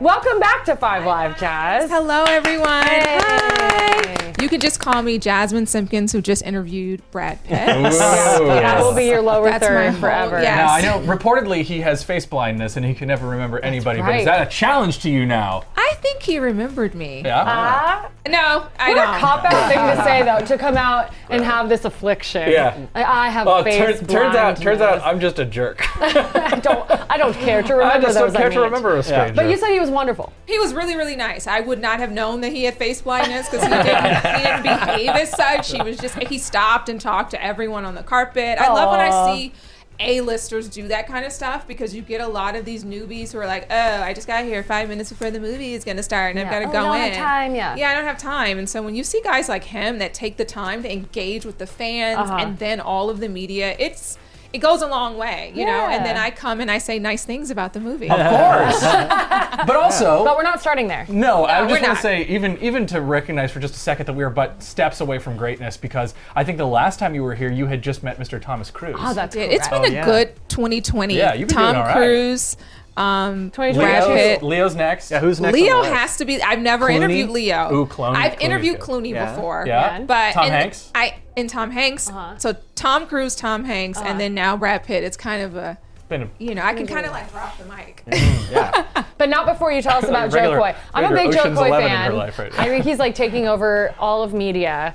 [0.00, 1.90] welcome back to Five Live, Jazz.
[1.90, 2.82] Hello, everyone.
[2.86, 3.02] Hey.
[3.20, 4.32] Hi.
[4.40, 7.56] You can just call me Jasmine Simpkins, who just interviewed Brad Pitt.
[7.66, 10.42] That will be your lower That's third whole- forever.
[10.42, 10.56] yeah.
[10.56, 14.02] Now I know reportedly he has face blindness and he can never remember anybody.
[14.02, 15.64] But is that a challenge to you now?
[15.76, 17.22] I think he remembered me.
[17.24, 17.42] Yeah.
[17.46, 19.18] Ah, No, I what a don't.
[19.20, 22.50] cop out thing to say though, to come out and have this affliction.
[22.50, 22.76] Yeah.
[22.94, 25.00] Like, I have well, face turns, turns out, turns out.
[25.02, 25.80] I'm just a jerk.
[26.02, 28.96] I don't, I don't care to remember I just those don't care I to remember
[28.98, 29.34] a stranger.
[29.34, 30.32] But you said he was wonderful.
[30.46, 31.46] He was really, really nice.
[31.46, 34.62] I would not have known that he had face blindness because he didn't, he didn't
[34.62, 35.72] behave as such.
[35.72, 38.58] He was just, he stopped and talked to everyone on the carpet.
[38.58, 39.52] I love when I see
[39.98, 43.38] A-listers do that kind of stuff because you get a lot of these newbies who
[43.38, 46.02] are like, oh, I just got here five minutes before the movie is going to
[46.02, 47.12] start and I've got to Oh, go don't in.
[47.12, 47.74] have time, yeah.
[47.76, 48.58] Yeah, I don't have time.
[48.58, 51.56] And so when you see guys like him that take the time to engage with
[51.58, 52.36] the fans Uh-huh.
[52.40, 54.18] and then all of the media, it's
[54.56, 55.86] it goes a long way, you know.
[55.86, 58.08] And then I come and I say nice things about the movie.
[58.08, 58.80] of course.
[59.66, 61.04] but also, But we're not starting there.
[61.08, 63.78] No, I No, just we're want to say, even even to recognize for just a
[63.78, 67.14] second that we are but steps away from greatness, because I think the last time
[67.14, 68.40] you were here, you had just met Mr.
[68.40, 68.96] Thomas Cruise.
[68.98, 69.92] Oh, that's It- It's been correct.
[69.94, 70.04] a oh, yeah.
[70.24, 71.14] good 2020.
[71.16, 71.96] Yeah, you've been Tom doing all right.
[71.96, 72.56] Cruise,
[72.96, 73.74] um, 2020.
[73.78, 74.42] Brad Leo's, Pitt.
[74.42, 75.10] Leo's next.
[75.10, 75.54] Yeah, who's next?
[75.54, 76.40] Leo has to be.
[76.42, 76.94] I've never Clooney?
[76.96, 77.70] interviewed Leo.
[77.72, 78.88] Ooh, Clooney- I've Clooney's interviewed good.
[78.88, 79.34] Clooney Yeah.
[79.34, 79.64] before.
[79.66, 80.00] Yeah?
[80.00, 80.90] but Tom and Hanks?
[80.94, 82.08] I and Tom Hanks.
[82.08, 82.36] Uh-huh.
[82.38, 85.04] So Tom Cruise, Tom Hanks, and then now Brad Pitt.
[85.04, 85.78] It's kind of a.
[86.08, 88.02] Been a- You know, I can kind of like drop the mic.
[88.50, 88.84] Yeah.
[89.18, 90.74] But not before you tell us about Jo Regular- Koy.
[90.92, 92.10] I'm a regular big Jo Ocean's Koy 11 in fan.
[92.10, 92.60] her life right now.
[92.62, 94.94] I think he's like taking over all of media.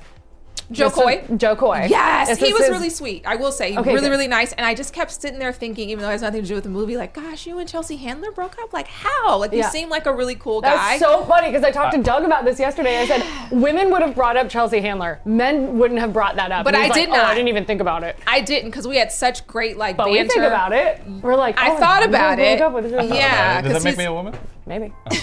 [0.72, 1.24] Jo Just so- Koy.
[1.38, 1.88] Jo Koy.
[1.90, 3.24] Yes, This he was his- really sweet.
[3.26, 4.10] I will say, Okay, really, good.
[4.12, 4.54] really nice.
[4.54, 6.64] And I just kept sitting there thinking, even though it has nothing to do with
[6.64, 8.72] the movie, like, gosh, you and Chelsea Handler broke up.
[8.74, 9.38] Like, how?
[9.38, 10.70] Like, you seem like a really cool guy.
[10.98, 13.00] That's so funny because I talked to uh, Doug about this yesterday.
[13.00, 16.64] I said women would have brought up Chelsea Handler, men wouldn't have brought that up.
[16.64, 18.16] But And he's I like, did "Oh, I didn't even think about it.
[18.26, 20.22] I didn't because we had such great like But banter.
[20.22, 21.02] we think about it.
[21.22, 22.62] We're like, I oh, thought about it.
[22.62, 23.62] up with Chelsea Yeah.
[23.62, 24.38] Does that 'cause make me a woman?
[24.66, 24.94] maybe.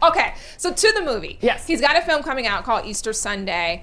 [0.00, 1.38] Okay, so to the movie.
[1.40, 1.66] Yes.
[1.66, 3.82] He's got a film coming out called Easter Sunday.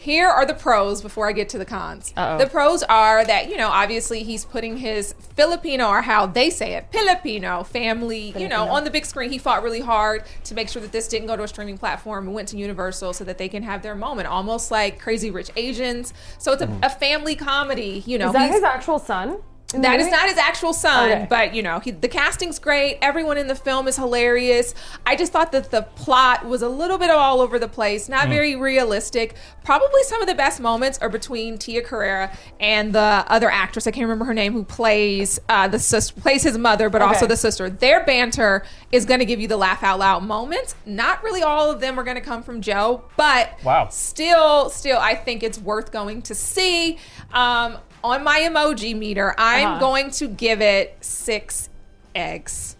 [0.00, 2.14] Here are the pros before I get to the cons.
[2.16, 2.38] Uh-oh.
[2.38, 6.72] The pros are that, you know, obviously he's putting his Filipino, or how they say
[6.72, 9.30] it, Filipino family, you know, on the big screen.
[9.30, 12.26] He fought really hard to make sure that this didn't go to a streaming platform
[12.26, 15.50] and went to Universal so that they can have their moment, almost like Crazy Rich
[15.54, 16.14] Asians.
[16.38, 16.82] So it's a, mm-hmm.
[16.82, 18.28] a family comedy, you know.
[18.28, 19.42] Is that his actual son?
[19.74, 21.26] In the that is not his actual son, Okay.
[21.30, 22.98] but you know, he, the casting's great.
[23.02, 24.74] Everyone in the film is hilarious.
[25.06, 28.26] I just thought that the plot was a little bit all over the place, not
[28.26, 28.30] Mm.
[28.30, 29.36] very realistic.
[29.64, 33.86] Probably some of the best moments are between Tia Carrere and the other actress.
[33.86, 37.26] I can't remember her name, who plays uh, the sis- plays his mother, but also
[37.26, 37.70] the sister.
[37.70, 40.74] Their banter is going to give you the laugh out loud moments.
[40.84, 43.88] Not really all of them are going to come from Jo, but Wow.
[43.90, 46.98] still, still, I think it's worth going to see.
[47.32, 49.80] Um, on my emoji meter, I'm Uh-huh.
[49.80, 51.68] going to give it six
[52.14, 52.76] eggs.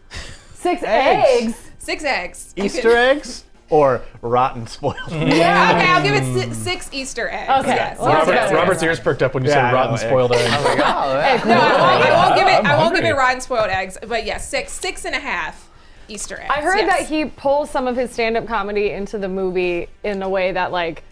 [0.54, 1.44] Six Eggs.
[1.46, 1.70] eggs.
[1.78, 2.52] Six eggs.
[2.56, 4.96] Easter eggs or rotten spoiled?
[5.11, 7.50] Yeah, okay, I'll give it si- six Easter eggs.
[7.61, 7.98] Okay, Yes.
[7.98, 8.54] well, Robert, better.
[8.56, 10.50] Robert's ears perked up when you Yeah, said rotten know, spoiled eggs.
[10.50, 12.64] No, I won't, I won't give it.
[12.70, 13.96] I'm won't give it rotten spoiled eggs.
[14.06, 15.68] But yes, six, six and a half.
[16.09, 16.50] Easter eggs.
[16.50, 16.98] I heard yes.
[16.98, 20.72] that he pulls some of his stand-up comedy into the movie in a way that
[20.72, 21.04] like,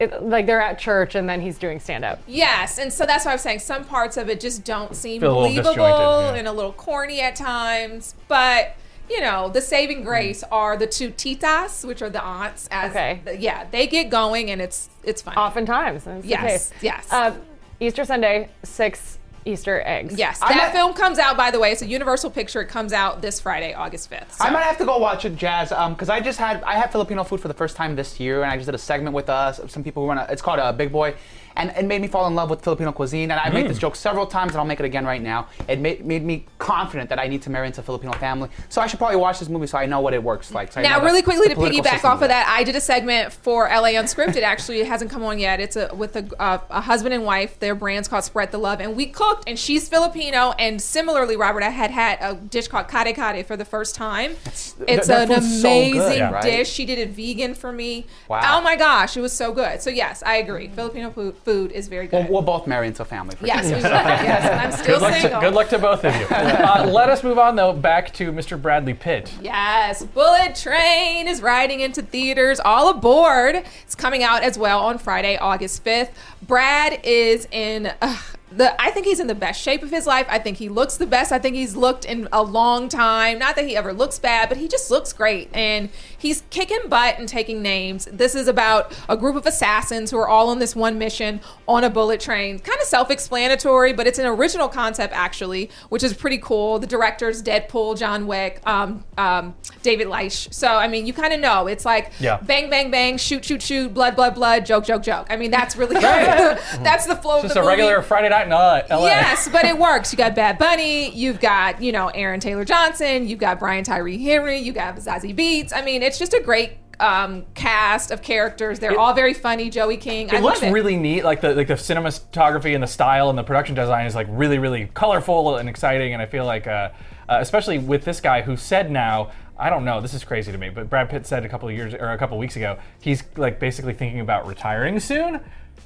[0.00, 2.20] it, like they're at church and then he's doing stand-up.
[2.26, 5.34] Yes, and so that's why I'm saying some parts of it just don't seem Feel
[5.34, 6.34] believable disjointed, yeah.
[6.34, 8.14] and a little corny at times.
[8.28, 8.76] But
[9.10, 12.68] you know, the saving grace are the two titas, which are the aunts.
[12.70, 13.20] As Okay.
[13.38, 15.34] yeah, they get going and it's it's fun.
[15.36, 17.06] Oftentimes, Yes, yes.
[17.10, 17.34] Uh,
[17.80, 19.17] Easter Sunday, six
[19.48, 20.16] Easter eggs.
[20.18, 21.72] Yes, I that might- film comes out by the way.
[21.72, 22.60] It's a Universal picture.
[22.60, 24.36] It comes out this Friday, August 5th.
[24.40, 27.24] I might have to go watch it, Jazz, because I just had I had Filipino
[27.24, 29.60] food for the first time this year, and I just did a segment with us.
[29.68, 31.14] Some people who run a, it's called uh, Big Boi,
[31.58, 33.30] and it made me fall in love with Filipino cuisine.
[33.30, 35.48] And I made this joke several times, and I'll make it again right now.
[35.68, 38.48] It made, made me confident that I need to marry into a Filipino family.
[38.68, 40.72] So I should probably watch this movie so I know what it works like.
[40.72, 42.76] So I know Now, the- really quickly the to piggyback off of that, I did
[42.76, 44.42] a segment for LA Unscripted.
[44.42, 45.60] Actually, it hasn't come on yet.
[45.60, 47.58] It's a with a, uh, a husband and wife.
[47.58, 49.44] Their brand's called Spread the Love, and we cooked.
[49.48, 53.56] And she's Filipino, and similarly, Robert, I had had a dish called kare kare for
[53.56, 54.36] the first time.
[54.46, 56.30] It's, that- that an food's so amazing good, Yeah.
[56.30, 56.42] right?
[56.42, 56.70] dish.
[56.70, 58.06] She did it vegan for me.
[58.28, 58.58] Wow.
[58.58, 59.82] Oh my gosh, it was so good.
[59.82, 60.68] So yes, I agree.
[60.68, 62.24] Filipino food, food is very good.
[62.24, 63.34] We'll, we'll both marry into a family.
[63.34, 63.78] For yes, sure.
[63.78, 63.90] we will.
[63.90, 66.26] yes, I'm still Good luck, to, good luck to both of you.
[66.30, 68.60] uh, let us move on though back to Mr.
[68.60, 69.32] Bradley Pitt.
[69.40, 72.60] Yes, Bullet Train is riding into theaters.
[72.60, 73.62] All aboard!
[73.82, 76.10] It's coming out as well on Friday, August fifth.
[76.42, 77.92] Brad is in.
[78.02, 78.18] Uh,
[78.50, 80.26] the, I think he's in the best shape of his life.
[80.30, 81.32] I think he looks the best.
[81.32, 83.38] I think he's looked in a long time.
[83.38, 85.50] Not that he ever looks bad, but he just looks great.
[85.52, 88.06] And he's kicking butt and taking names.
[88.06, 91.84] This is about a group of assassins who are all on this one mission on
[91.84, 92.58] a bullet train.
[92.58, 96.78] Kind of self explanatory, but it's an original concept, actually, which is pretty cool.
[96.78, 100.52] The director's Deadpool, John Wick, um, um, David Leitch.
[100.52, 101.66] So, I mean, you kind of know.
[101.66, 102.38] It's like Yeah.
[102.42, 105.26] bang, bang, bang, shoot, shoot, shoot, blood, blood, blood, joke, joke, joke.
[105.30, 107.82] I mean, that's really that's the flow Just of the a movie.
[107.82, 108.82] regular Friday night in LA.
[109.04, 110.12] Yes, but it works.
[110.12, 114.18] You got Bad Bunny, you've got, you know, Aaron Taylor Johnson, you've got Brian Tyree
[114.22, 115.72] Henry, you got Zazie Beetz.
[115.74, 118.80] I mean, it's just a great um, cast of characters.
[118.80, 119.70] They're all very funny.
[119.70, 120.30] Joey King.
[120.32, 120.72] I It looks love it.
[120.72, 121.22] really neat.
[121.24, 124.58] Like the like the cinematography and the style and the production design is like really
[124.58, 126.12] really colorful and exciting.
[126.12, 126.90] And I feel like, uh,
[127.28, 129.30] uh, especially with this guy who said now.
[129.58, 130.00] I don't know.
[130.00, 132.18] This is crazy to me, but Brad Pitt said a couple of years or a
[132.18, 135.40] couple of weeks ago he's like basically thinking about retiring soon.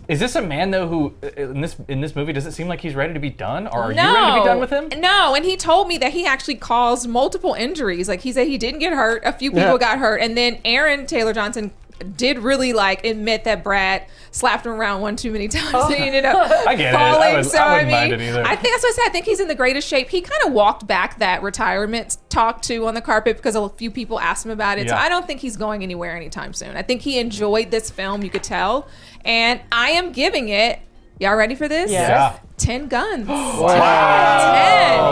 [0.08, 2.66] Is this a man though who uh, in this in this movie does it seem
[2.66, 4.88] like he's ready to be done, or are you ready to be done with him?
[5.00, 8.08] No, and he told me that he actually caused multiple injuries.
[8.08, 9.22] Like he said he didn't get hurt.
[9.24, 9.78] A few people Yeah.
[9.78, 10.16] got hurt.
[10.20, 11.70] And then Aaron Taylor Johnson
[12.16, 15.70] did really like admit that Brad slapped him around one too many times.
[15.70, 16.04] He oh.
[16.06, 16.64] ended up Oh.
[16.68, 16.96] I get it.
[16.96, 17.22] falling.
[17.22, 18.34] I would- so I I, mean, it.
[18.46, 19.02] I think that's what I said.
[19.06, 20.08] I think he's in the greatest shape.
[20.08, 23.90] He kind of walked back that retirement talk too on the carpet because a few
[23.90, 24.88] people asked him about it.
[24.88, 26.76] So I don't think he's going anywhere anytime soon.
[26.76, 28.22] I think he enjoyed this film.
[28.22, 28.88] You could tell,
[29.24, 30.80] and I am giving it.
[31.20, 31.90] Y'all ready for this?
[31.90, 32.08] Yes.
[32.08, 32.38] Yeah.
[32.56, 33.28] Ten guns.
[33.28, 34.52] Wow.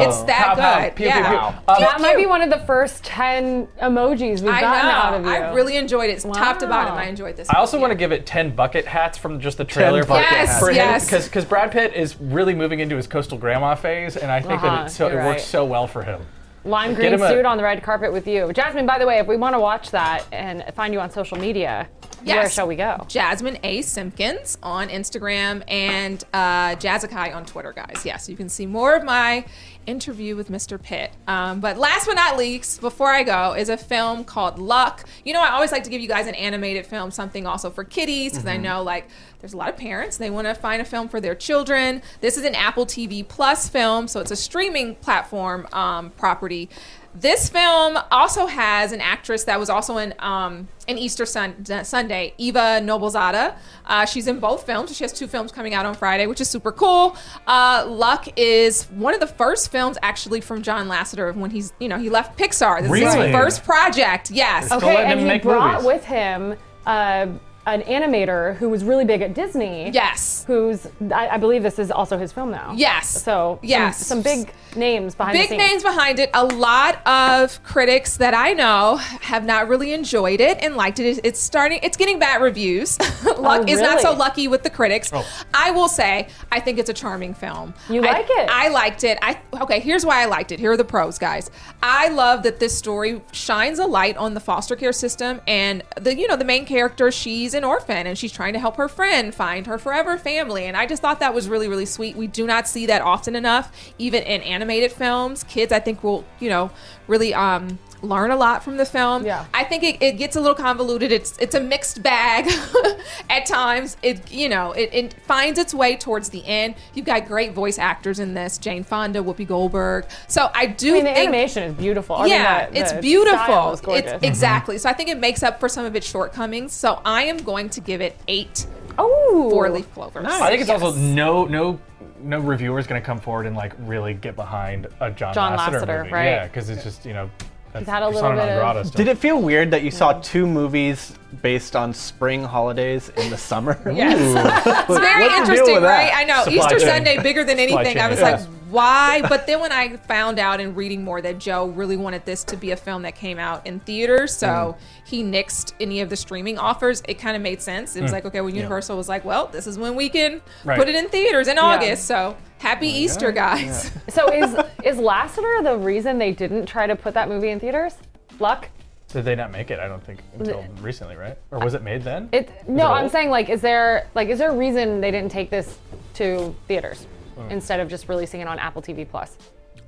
[0.00, 0.08] Ten.
[0.08, 0.96] It's that Pow, pow, good.
[0.96, 1.28] pew, yeah.
[1.30, 1.74] pew, pew.
[1.74, 4.92] Um, That might be one of the first 10 emojis we've I gotten know.
[4.92, 5.30] out of you.
[5.30, 6.14] I really enjoyed it.
[6.14, 6.94] It's top to bottom.
[6.94, 7.48] I enjoyed this.
[7.50, 7.82] I also movie.
[7.82, 10.60] want to give it 10 bucket hats from just the trailer for, bucket Yes, hats.
[10.60, 11.28] for yes.
[11.28, 14.76] because Brad Pitt is really moving into his coastal grandma phase, and I think Uh-huh,
[14.76, 16.20] that it, so, it you're works so well for him.
[16.64, 18.52] Lime green him a- suit on the red carpet with you.
[18.52, 21.38] Jasmine, by the way, if we want to watch that and find you on social
[21.38, 21.88] media,
[22.24, 23.04] where shall we go?
[23.08, 23.80] Jasmine A.
[23.82, 28.02] Simpkins on Instagram and uh, Jazzakai on Twitter, guys.
[28.04, 29.44] Yes, you can see more of my
[29.86, 30.80] interview with Mr.
[30.80, 31.10] Pitt.
[31.26, 35.06] Um, but last but not least, before I go, is a film called Luck.
[35.24, 37.84] You know, I always like to give you guys an animated film, something also for
[37.84, 39.08] kiddies, because I know like
[39.40, 42.02] there's a lot of parents they want to find a film for their children.
[42.20, 46.68] This is an Apple TV Plus film, so it's a streaming platform um, property.
[47.12, 52.34] This film also has an actress that was also in um, an Easter sun- Sunday,
[52.38, 53.56] Eva Noblezada.
[53.84, 54.94] Uh, she's in both films.
[54.96, 57.16] She has two films coming out on Friday, which is super cool.
[57.48, 61.88] Uh, Luck is one of the first films actually from John Lasseter when he's, you
[61.88, 62.76] know, he left Pixar.
[62.82, 63.26] This is Really?
[63.28, 64.30] his first project.
[64.30, 64.70] Yes.
[64.70, 65.86] Okay, and he brought movies.
[65.86, 66.54] with him
[66.86, 67.26] uh,
[67.66, 69.90] an animator who was really big at Disney.
[69.90, 70.44] Yes.
[70.46, 72.72] Who's, I, I believe this is also his film now.
[72.74, 73.08] Yes.
[73.08, 74.06] So, some- Yes.
[74.06, 75.68] some, big names behind big the scenes.
[75.70, 76.30] names behind it.
[76.34, 81.20] A lot of critics that I know have not really enjoyed it and liked it.
[81.22, 81.80] It's starting.
[81.82, 82.98] It's getting bad reviews.
[83.22, 85.10] Oh, Luck is not so lucky with the critics.
[85.12, 85.26] Oh.
[85.54, 87.74] I will say I think it's a charming film.
[87.88, 88.48] You I- like it?
[88.50, 89.18] I liked it.
[89.22, 89.78] I okay.
[89.80, 90.58] Here's why I liked it.
[90.60, 91.50] Here are the pros, guys.
[91.82, 96.14] I love that this story shines a light on the foster care system and the
[96.16, 97.10] you know the main character.
[97.10, 100.64] She's an orphan and she's trying to help her friend find her forever family.
[100.66, 102.16] And I just thought that was really really sweet.
[102.16, 105.44] We do not see that often enough, even in animated films.
[105.44, 106.70] Kids, I think will you know
[107.06, 109.24] really um learn a lot from the film.
[109.24, 109.44] Yeah.
[109.52, 111.12] I think it, it gets a little convoluted.
[111.12, 112.50] It's it's a mixed bag
[113.30, 113.96] at times.
[114.02, 116.74] It you know it, it finds its way towards the end.
[116.94, 120.06] You've got great voice actors in this: Jane Fonda, Whoopi Goldberg.
[120.28, 122.16] So I do I mean, the think animation is beautiful.
[122.16, 123.38] I mean, yeah, the- it's beautiful.
[123.38, 124.12] style is gorgeous.
[124.12, 124.78] It's exactly.
[124.78, 126.72] So I think it makes up for some of its shortcomings.
[126.72, 128.66] So I am going to give it eight
[128.98, 130.26] oh, four leaf clovers.
[130.26, 131.80] I think it's also no no
[132.22, 135.58] no reviewer is going to come forward and like really get behind a John, John
[135.58, 136.12] Lasseter, Lasseter, movie.
[136.12, 136.24] right.
[136.26, 137.30] Yeah, because it's just you know.
[137.72, 138.90] That's had a little bit of- grata.
[138.90, 143.37] Did it feel weird that you saw two movies based on spring holidays in the
[143.37, 143.80] summer?
[143.92, 144.18] Yes.
[144.88, 146.11] it's very What's interesting, right?
[146.14, 146.44] I know.
[146.44, 146.88] Supply Easter chain.
[146.88, 148.02] Sunday bigger than Supply anything.
[148.02, 148.30] I was yeah.
[148.30, 149.22] like, why?
[149.28, 152.56] But then when I found out in reading more that Joe really wanted this to
[152.56, 154.76] be a film that came out in theaters, so Mm.
[155.06, 157.96] he nixed any of the streaming offers, it kind of made sense.
[157.96, 160.40] It was like, okay, well, Universal was like, well, this is when we can Mm.
[160.64, 160.78] Right.
[160.78, 162.04] put it in theaters in August.
[162.06, 163.90] So happy Easter, guys.
[164.11, 164.54] So is
[164.85, 167.94] is Lasseter the reason they didn't try to put that movie in theaters?
[168.38, 168.68] Luck?
[169.09, 169.78] Did they not make it?
[169.80, 171.37] I don't think until recently, right?
[171.50, 172.28] Or was it made then?
[172.33, 175.33] It no, it I'm saying like, is there like, is there a reason they didn't
[175.33, 175.78] take this
[176.14, 177.06] to theaters
[177.44, 177.50] Hmm.
[177.50, 179.37] instead of just releasing it on Apple TV Plus?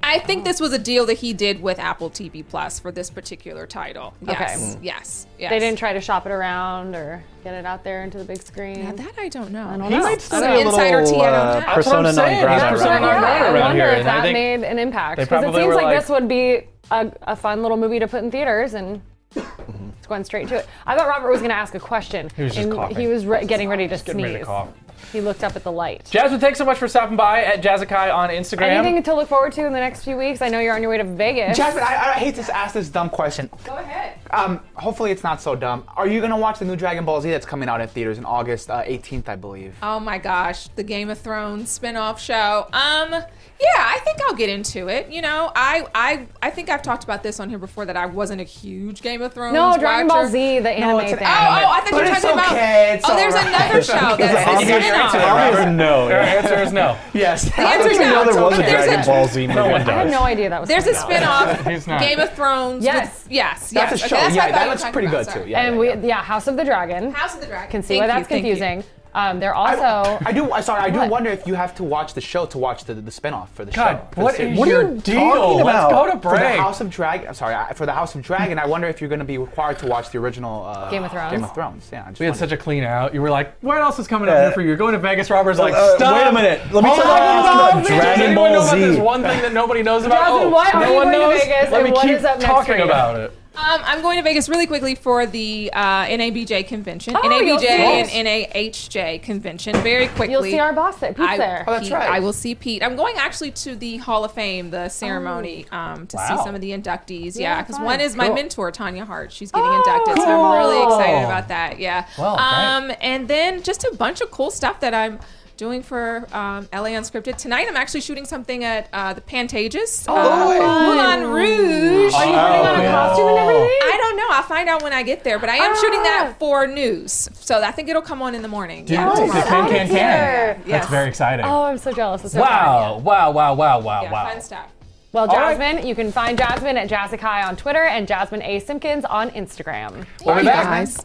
[0.05, 3.09] I think this was a deal that he did with Apple TV Plus for this
[3.09, 4.15] particular title.
[4.21, 4.79] Yes, Okay.
[4.83, 5.51] yes, yes.
[5.51, 8.43] They didn't try to shop it around or get it out there into the big
[8.43, 8.81] screen.
[8.81, 9.65] Yeah, that I don't know.
[9.69, 10.03] I don't He know.
[10.03, 10.71] might still I be a know.
[10.71, 11.53] Insider little tea, I uh, know.
[11.61, 12.53] That's what persona non grata.
[12.53, 13.21] He's around persona non here.
[13.21, 16.27] grata I wonder if that made an impact because it seems like, like- this would
[16.27, 19.01] be a, a fun little movie to put in theaters and.
[19.35, 20.67] It's going straight to it.
[20.85, 22.29] I thought Robert was going to ask a question.
[22.37, 22.97] He was just and coughing.
[22.97, 24.25] He was re- getting ready to getting sneeze.
[24.25, 24.69] ready to cough.
[25.13, 26.09] He looked up at the light.
[26.11, 28.69] Jasmine, thanks so much for stopping by at Jazzakai on Instagram.
[28.71, 30.43] Anything to look forward to in the next few weeks?
[30.43, 31.57] I know you're on your way to Vegas.
[31.57, 33.51] Jasmine, I, I hate to ask this dumb question.
[33.65, 34.19] Go ahead.
[34.31, 35.85] Um, hopefully it's not so dumb.
[35.97, 38.25] Are you gonna watch the new Dragon Ball Z that's coming out in theaters in
[38.25, 39.75] August uh, 18th, I believe?
[39.83, 42.69] Oh my gosh, the Game of Thrones spin-off show.
[42.73, 43.23] Um,
[43.61, 45.11] yeah, I think I'll get into it.
[45.11, 48.07] You know, I I I think I've talked about this on here before that I
[48.07, 49.55] wasn't a huge Game of Thrones.
[49.55, 50.23] no, Dragon watcher.
[50.25, 51.27] Ball Z, the anime it's an thing.
[51.29, 52.95] Oh, oh, I thought you But were talking okay, about.
[52.97, 53.65] it's oh, there's all right.
[53.65, 55.15] another show that's I'll a give you spin-off.
[55.15, 56.11] Robert.
[56.11, 56.99] Your answer is no.
[57.15, 57.45] Yes.
[57.45, 58.25] The answer's I no.
[58.25, 59.55] didn't know there was a Dragon a- Ball Z movie.
[59.55, 61.59] No one I had no idea that was There's a coming out.
[61.61, 62.01] spin-off.
[62.01, 62.85] Game of Thrones.
[62.85, 63.25] Yes.
[63.25, 63.71] with- yes.
[63.71, 63.91] That's yes.
[63.93, 64.17] a Okay, show.
[64.17, 65.45] that's yeah, that looks pretty good too.
[65.47, 65.61] Yeah.
[65.63, 66.01] And we, yeah.
[66.03, 67.13] yeah, House of the Dragon.
[67.13, 67.71] House of the Dragon.
[67.71, 68.83] Can see why that's confusing.
[69.15, 70.19] Um, they're also.
[70.25, 70.51] I do.
[70.53, 70.81] I sorry.
[70.83, 71.11] I do What?
[71.11, 73.73] wonder if you have to watch the show to watch the the spinoff for the
[73.73, 74.09] God, show.
[74.13, 74.53] for what series.
[74.55, 75.21] is What are your you deal?
[75.21, 75.91] talking Let's about?
[75.91, 76.49] go to for the.
[76.53, 77.29] House of Dragon?
[77.29, 77.55] I'm sorry.
[77.55, 79.87] I- For the House of Dragon, I wonder if you're going to be required to
[79.87, 81.31] watch the original uh, Game of Thrones?
[81.33, 81.89] Game of Thrones.
[81.93, 82.05] Yeah.
[82.07, 82.51] I just We had wondered.
[82.51, 83.13] such a clean out.
[83.15, 84.69] You were like, what else is coming up here for you?
[84.69, 85.29] You're going to Vegas.
[85.31, 86.15] Robert's like, Uh, stop.
[86.15, 86.61] wait a minute.
[86.73, 87.55] Let me Hold tell you on.
[87.55, 90.19] about Does Dragon anyone Ball know about this one thing that nobody knows about?
[90.21, 91.41] Jasmine, oh, why are no you one going to knows?
[91.43, 93.33] Vegas, Let and me keep is up next talking about it.
[93.55, 98.09] Um, I'm going to Vegas really quickly for the uh, NABJ convention, Oh, NABJ and
[98.09, 98.13] us.
[98.15, 99.75] NAHJ convention.
[99.83, 101.13] Very quickly, You'll see our boss there.
[101.13, 101.65] Pete's I, there.
[101.67, 102.11] Oh, that's Pete- right.
[102.11, 102.83] I will see Pete.
[102.83, 106.61] I'm going actually to the Hall of Fame, the ceremony, um, to see some of
[106.63, 107.37] the inductees.
[107.37, 107.85] Yeah, Yeah, because fun.
[107.85, 108.37] one is my Cool.
[108.37, 109.33] mentor, Tanya Hart.
[109.33, 111.79] She's getting Oh, inducted, so I'm really excited about that.
[111.79, 112.07] Yeah.
[112.19, 115.21] Well, um, and then just a bunch of cool stuff that I'm
[115.57, 117.67] doing for um, LA Unscripted tonight.
[117.69, 120.05] I'm actually shooting something at uh, the Pantages.
[120.09, 122.15] Oh, Moulin Rouge.
[122.15, 123.79] Are you putting on a costume and everything?
[123.83, 124.27] I don't know.
[124.31, 125.39] I'll find out when I get there.
[125.39, 125.81] But I am Ah.
[125.81, 128.87] shooting that for news, so I think it'll come on in the morning.
[128.89, 129.19] yeah, Nice.
[129.19, 129.41] tomorrow.
[129.41, 129.97] The can, can, can.
[129.97, 130.67] Yes.
[130.67, 131.45] That's very exciting.
[131.45, 132.23] Oh, I'm so jealous.
[132.33, 133.05] So wow, fun.
[133.05, 134.31] wow, wow, wow, wow, Yeah, wow.
[134.31, 134.67] fun stuff.
[135.13, 135.59] Well, All right.
[135.59, 138.61] Jasmine, you can find Jasmine at Jazzakai on Twitter and Jasmine A.
[138.61, 140.07] Simpkins on Instagram.
[140.25, 140.65] We'll be you back.
[140.65, 141.05] guys.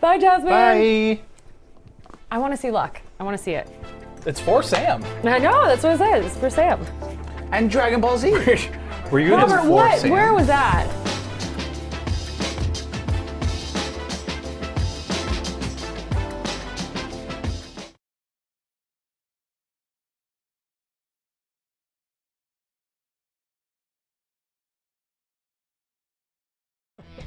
[0.00, 0.50] Bye, Jasmine.
[0.50, 1.20] Bye.
[2.30, 3.00] I want to see Luck.
[3.18, 3.68] I want to see it.
[4.26, 5.02] It's for Sam.
[5.24, 6.26] I know, that's what it says.
[6.26, 6.84] It's for Sam.
[7.52, 8.30] and Dragon Ball Z.
[9.10, 10.00] Were you gonna Robert, force what?
[10.00, 10.10] Sam?
[10.10, 10.86] Where was that?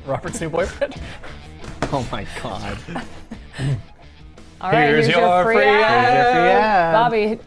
[0.06, 0.96] Robert's new boyfriend.
[1.96, 2.80] Oh my god.
[4.64, 6.14] All right, Here's here's, your free ad.
[6.14, 6.94] Here's your free ad.
[6.94, 7.40] Bobby,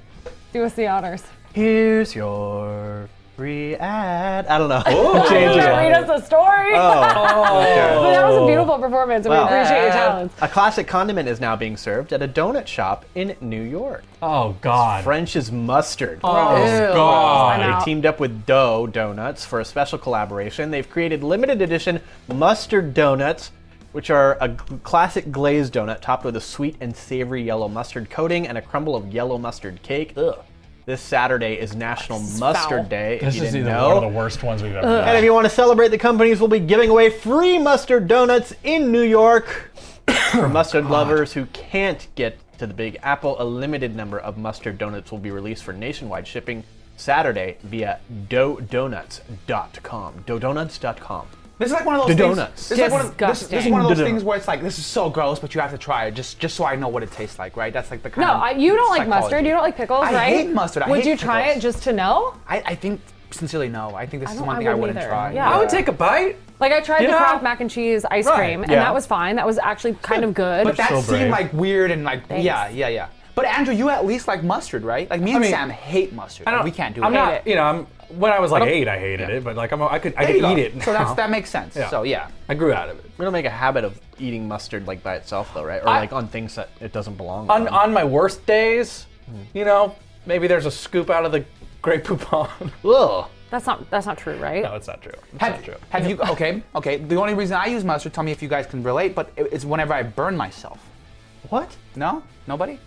[0.53, 1.23] do us the honors.
[1.55, 4.47] Here's your free ad.
[4.49, 4.83] I don't know.
[4.85, 5.27] Oh.
[5.31, 5.65] Change it.
[5.65, 6.73] Read us a story.
[6.75, 7.63] Oh.
[7.97, 8.47] But that was a oh.
[8.47, 10.35] beautiful performance, and we appreciate your talents.
[10.43, 14.05] A classic condiment is now being served at a donut shop in New York.
[14.21, 15.03] Oh God.
[15.05, 16.21] French's mustard.
[16.23, 17.61] Oh I'm God.
[17.61, 20.71] Oh, they teamed up with Dough Donuts for a special collaboration.
[20.71, 23.53] They've created limited edition mustard donuts,
[23.97, 24.51] which are a
[24.84, 28.94] classic glazed donut topped with a sweet and savory yellow mustard coating and a crumble
[28.94, 30.12] of yellow mustard cake.
[30.18, 30.38] Ugh.
[30.84, 32.84] This Saturday is National Mustard foul.
[32.84, 33.14] Day.
[33.14, 33.94] If This you is didn't either know.
[33.94, 36.40] one of the worst ones we've ever And if you want to celebrate, the companies
[36.42, 39.72] will be giving away free mustard donuts in New York.
[40.32, 44.76] For mustard lovers who can't get to the Big Apple, a limited number of mustard
[44.76, 46.64] donuts will be released for nationwide shipping
[46.99, 50.24] Saturday via doughdonuts.com.
[50.26, 51.26] Doughdonuts.com.
[51.59, 52.37] This is like one of those The things.
[52.37, 52.69] donuts.
[52.69, 54.61] This is, like one of, this, this is one of those things where it's like
[54.61, 56.89] this is so gross, but you have to try it just just so I know
[56.89, 57.73] what it tastes like, right?
[57.73, 59.45] That's like the kind No, of I, you don't like mustard.
[59.45, 60.17] You don't like pickles, I right?
[60.17, 60.83] I hate mustard.
[60.83, 61.57] I Would hate you try pickles.
[61.59, 62.35] it just to know?
[62.47, 63.01] I, I think
[63.31, 63.95] sincerely no.
[63.95, 65.09] I think this is one thing I wouldn't wouldn't either.
[65.09, 65.33] try.
[65.33, 65.51] Yeah.
[65.51, 66.37] I would take a bite.
[66.61, 67.19] Like I tried You the know?
[67.19, 68.81] Kraft mac and cheese ice Right, cream, and yeah.
[68.81, 69.37] that was fine.
[69.37, 70.65] That was actually kind of good.
[70.65, 71.31] But that So seemed brave.
[71.31, 73.09] like weird and like yeah, yeah, yeah.
[73.35, 75.09] But Andrew, you at least like mustard, right?
[75.11, 76.47] Like me and mean, Sam hate mustard.
[76.49, 76.65] I don't.
[76.65, 77.17] we can't do I'm it.
[77.17, 77.33] not.
[77.35, 77.47] it.
[77.47, 77.87] You know, I'm.
[78.09, 80.27] When I was like don't- eight, I hated it, but like I'm, I could, I
[80.27, 80.83] could eat it.
[80.83, 81.77] So that's that makes sense.
[81.77, 81.91] Yeah.
[81.91, 82.29] So yeah.
[82.49, 83.11] I grew out of it.
[83.19, 85.83] We don't make a habit of eating mustard like by itself, though, right?
[85.83, 87.75] Or I- like on things that it doesn't belong On on.
[87.75, 89.43] on my worst days, mm-hmm.
[89.59, 89.95] you know,
[90.27, 91.45] maybe there's a scoop out of the
[91.83, 92.49] Grey Poupon.
[92.85, 93.29] Ugh.
[93.51, 94.63] that's not that's not true, right?
[94.63, 95.13] no, it's not true.
[95.33, 95.75] It's Have, not true.
[95.91, 96.63] have you okay?
[96.75, 96.97] Okay.
[96.97, 99.65] The only reason I use mustard, tell me if you guys can relate, but it's
[99.65, 100.81] whenever I burn myself.
[101.49, 101.77] What?
[101.95, 102.79] No, nobody.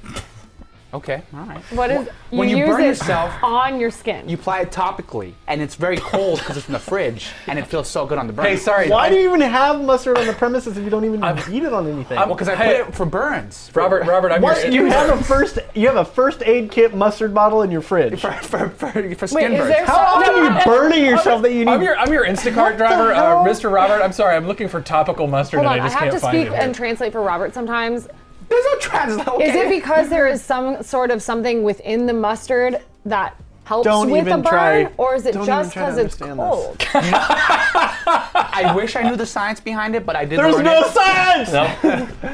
[0.92, 1.60] Okay, all right.
[1.72, 4.28] What is When you use burn it yourself- on your skin?
[4.28, 7.68] You apply it topically, and it's very cold because it's in the fridge, and it
[7.68, 8.46] feels so good on the burn.
[8.46, 8.90] Hey, sorry.
[8.90, 11.64] Why I- do you even have mustard on the premises if you don't even eat
[11.64, 12.18] it on anything?
[12.18, 12.80] I'm- Well, because I Hey.
[12.80, 13.70] put it for burns.
[13.76, 14.64] Robert, Robert, I'm what?
[14.64, 14.72] your.
[14.74, 18.20] You have a first you have a first aid kit mustard bottle in your fridge.
[18.20, 19.70] For, for, for, for skin is burns.
[19.76, 21.72] there How often are you burning yourself that you need?
[21.72, 23.44] I'm your, I'm your Instacart driver, uh.
[23.44, 23.72] Mr.
[23.72, 24.02] Robert.
[24.02, 26.22] I'm sorry, I'm looking for topical mustard Hold on, and I I just have can't
[26.24, 28.08] to speak and translate for Robert sometimes.
[28.50, 29.28] There's no translate.
[29.28, 29.50] Okay.
[29.50, 33.36] Is it because there is some sort of something within the mustard that
[33.66, 34.52] helps Don't with even the burn,
[34.86, 36.78] try- or is it just even try to because it's cold?
[37.42, 40.44] I wish I knew the science behind it, but I did not.
[40.44, 40.88] There's learn no it.
[40.88, 41.52] science.
[41.52, 41.68] No.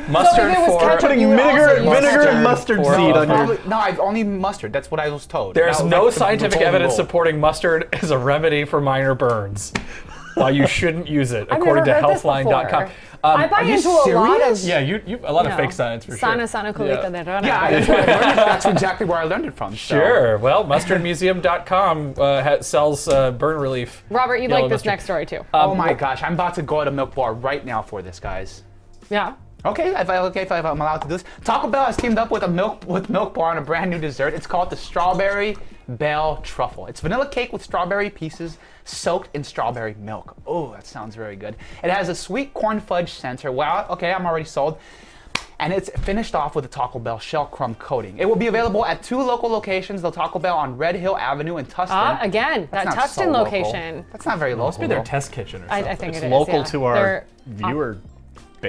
[0.07, 0.79] mustard if it was for.
[0.79, 3.59] ketchup, Putting vinegar, vinegar and mustard mustard for- seed on your.
[3.67, 4.71] No, I've only mustard.
[4.73, 5.55] That's what I was told.
[5.55, 7.05] There's That was no like the- the scientific evidence rule.
[7.05, 9.73] supporting mustard as a remedy for minor burns.
[10.35, 12.83] Why you shouldn't use it, I've according never to heard this Healthline.com.
[12.83, 12.95] before.
[13.23, 14.65] Um, I buy are you into a lot of serious?
[14.67, 16.47] yeah, you, you a lot of fake science for Sana sure.
[16.47, 17.23] sana colita Yeah.
[17.23, 17.47] de rana.
[17.47, 18.35] Yeah, that's, where I learned it.
[18.35, 19.71] that's exactly where I learned it from.
[19.71, 20.37] so- Sure.
[20.37, 24.03] Well, mustardmuseum.com uh, ha- sells uh, burn relief.
[24.09, 24.91] Robert, you'd Yellow like this mustard.
[24.91, 25.45] next story too.
[25.53, 28.63] Oh my gosh, I'm about to go to Milk Bar right now for this, guys.
[29.09, 29.33] yeah.
[29.65, 31.23] Okay, if I, okay, if, I, if I'm allowed to do this.
[31.43, 33.97] Taco Bell has teamed up with a milk with Milk Bar on a brand new
[33.97, 34.35] dessert.
[34.35, 35.57] It's called the Strawberry
[35.87, 36.87] Bell Truffle.
[36.87, 40.35] It's vanilla cake with strawberry pieces soaked in strawberry milk.
[40.45, 41.55] Oh, that sounds very good.
[41.83, 43.51] It has a sweet corn fudge center.
[43.51, 44.77] Wow, okay, I'm already sold.
[45.57, 48.17] And it's finished off with a Taco Bell shell crumb coating.
[48.17, 51.55] It will be available at two local locations: the Taco Bell on Red Hill Avenue
[51.57, 51.87] in Tustin.
[51.91, 53.43] Ah, again, That's that not so Tustin local.
[53.59, 54.05] location.
[54.11, 54.81] That's not very local.
[54.81, 55.91] Maybe their test kitchen or I, something.
[55.91, 56.63] I think It's it is, local yeah.
[56.65, 57.97] to our They're- viewer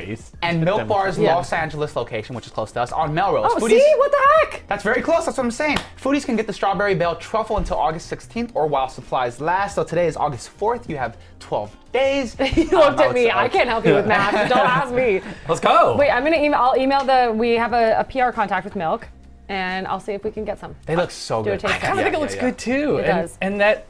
[0.01, 0.33] base.
[0.43, 1.35] And Milk Bar's Yeah.
[1.35, 3.51] Los Angeles location, which is close to us, on Melrose.
[3.51, 4.63] Oh, Foodies- see what the heck?
[4.69, 5.25] That's very close.
[5.25, 5.79] That's what I'm saying.
[6.01, 9.75] Foodies can get the Strawberry Bell Truffle until August 16th or while supplies last.
[9.75, 10.89] So today is August 4th.
[10.89, 12.37] You have 12 days.
[12.57, 13.31] You looked um, at me.
[13.31, 14.49] I can't help you with math.
[14.49, 15.21] Don't ask me.
[15.49, 15.97] Let's go.
[15.97, 16.61] Wait, I'm gonna email.
[16.61, 17.33] I'll email the.
[17.33, 19.09] We have a, a PR contact with Milk,
[19.49, 20.75] and I'll see if we can get some.
[20.87, 21.65] They look so Do a good.
[21.67, 22.97] I kind of Yeah, think it looks good too.
[22.99, 23.39] It and, does.
[23.41, 23.87] And that.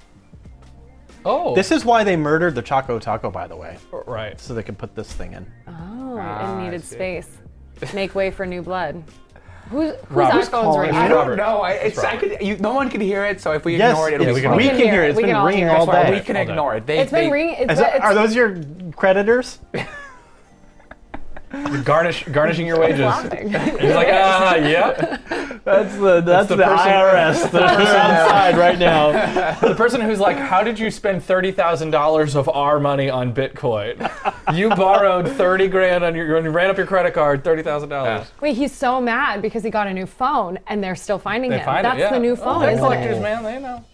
[1.28, 1.56] Oh.
[1.56, 4.40] This is why they murdered the Choco Taco, by the way, right.
[4.40, 5.44] so they could put this thing in.
[5.66, 7.28] Oh, Ah, it needed space.
[7.94, 9.02] Make way for new blood.
[9.70, 10.80] Who's, whose Robert's iPhone's calling.
[10.82, 10.94] ringing?
[10.94, 11.62] I don't know.
[11.62, 14.08] I, it's, I could, you, no one can hear it, so if we Yes, ignore
[14.08, 14.58] it, it'll yes, be we fine.
[14.60, 15.06] can, can hear hear it.
[15.06, 15.08] it.
[15.10, 16.10] It's We been can all ringing all day.
[16.12, 16.50] we can All day.
[16.52, 16.86] ignore it.
[16.86, 17.56] They, It's been they- ringing.
[17.58, 18.62] It's, that- it's, are those your
[18.94, 19.58] creditors?
[21.84, 22.98] Garnish, garnishing your wages.
[23.00, 25.18] He's like, ah, yeah.
[25.66, 29.56] That's the that's the the, person- IRS that's outside right now.
[29.60, 33.34] The person who's like, how did you spend thirty thousand dollars of our money on
[33.34, 33.98] Bitcoin?
[34.54, 38.30] You borrowed thirty grand on your, you ran up your credit card, thirty thousand dollars.
[38.40, 41.58] Wait, he's so mad because he got a new phone, and they're still finding They
[41.58, 41.64] him.
[41.64, 42.10] find That's it, yeah.
[42.12, 43.22] the new Oh, phone, they're isn't collectors, it?
[43.22, 43.42] man.
[43.42, 43.84] They know.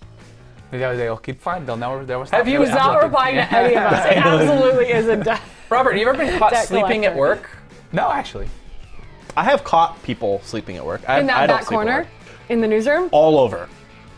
[0.72, 1.64] They, they'll keep fine.
[1.64, 2.04] They'll never.
[2.04, 2.36] They'll stop.
[2.36, 4.06] Have you- He's not like- replying to any of us.
[4.10, 5.42] It absolutely is a death.
[5.70, 7.48] Robert, you ever been caught Debt sleeping at work?
[7.92, 8.48] No, actually.
[9.37, 11.03] I have caught people sleeping at work.
[11.09, 12.07] I, In I that don't back corner,
[12.49, 13.09] in the newsroom.
[13.12, 13.68] all over.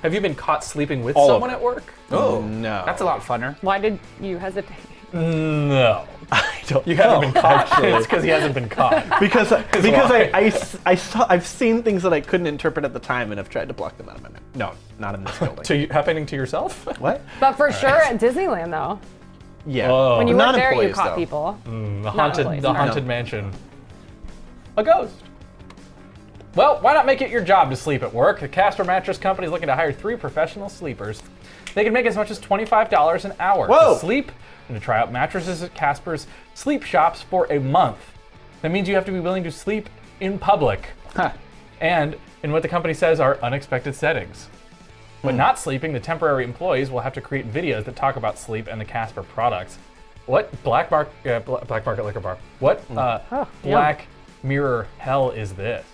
[0.03, 1.57] Have you been caught sleeping with All someone over.
[1.59, 1.95] at work?
[2.11, 2.41] Oh, oh.
[2.43, 2.83] no.
[2.85, 3.57] That's a lot funner.
[3.63, 4.77] Why did you hesitate?
[5.13, 6.05] No.
[6.33, 6.87] I don't.
[6.87, 7.69] You haven't been caught.
[7.71, 7.89] actually.
[7.93, 9.21] It's because he hasn't been caught.
[9.21, 10.31] because because I, why.
[10.35, 13.39] I, s- I saw, I've seen things that I couldn't interpret at the time and
[13.39, 14.43] I've tried to block them out of my mind.
[14.57, 15.63] No, not in this building.
[15.65, 16.85] to you, happening to yourself?
[17.01, 17.23] what?
[17.39, 18.99] But for sure at Disneyland, though,
[19.67, 19.91] Yeah.
[19.91, 20.19] Oh.
[20.19, 21.17] when you Not were there, you caught though.
[21.17, 21.59] people.
[21.67, 22.79] Mm, the haunted, employees, the no.
[22.79, 23.53] haunted mansion.
[24.77, 25.15] A ghost.
[26.55, 28.41] Well, why not make it your job to sleep at work?
[28.41, 31.23] The Casper Mattress Company is looking to hire three professional sleepers.
[31.75, 33.95] They can make as much as $25 an hour Whoa.
[33.95, 34.31] to sleep
[34.69, 37.99] and to try out mattresses at Casper's sleep shops for a month.
[38.63, 39.89] That means you have to be willing to sleep
[40.21, 41.33] in public Huh.
[41.81, 44.49] and in what the company says are unexpected settings.
[45.23, 48.69] When not sleeping, the temporary employees will have to create videos that talk about sleep
[48.71, 49.79] and the Casper products.
[50.27, 52.39] What black, mar- uh, black market liquor bar?
[52.61, 53.47] What uh, yum.
[53.63, 54.07] black
[54.45, 55.85] mirror hell is this?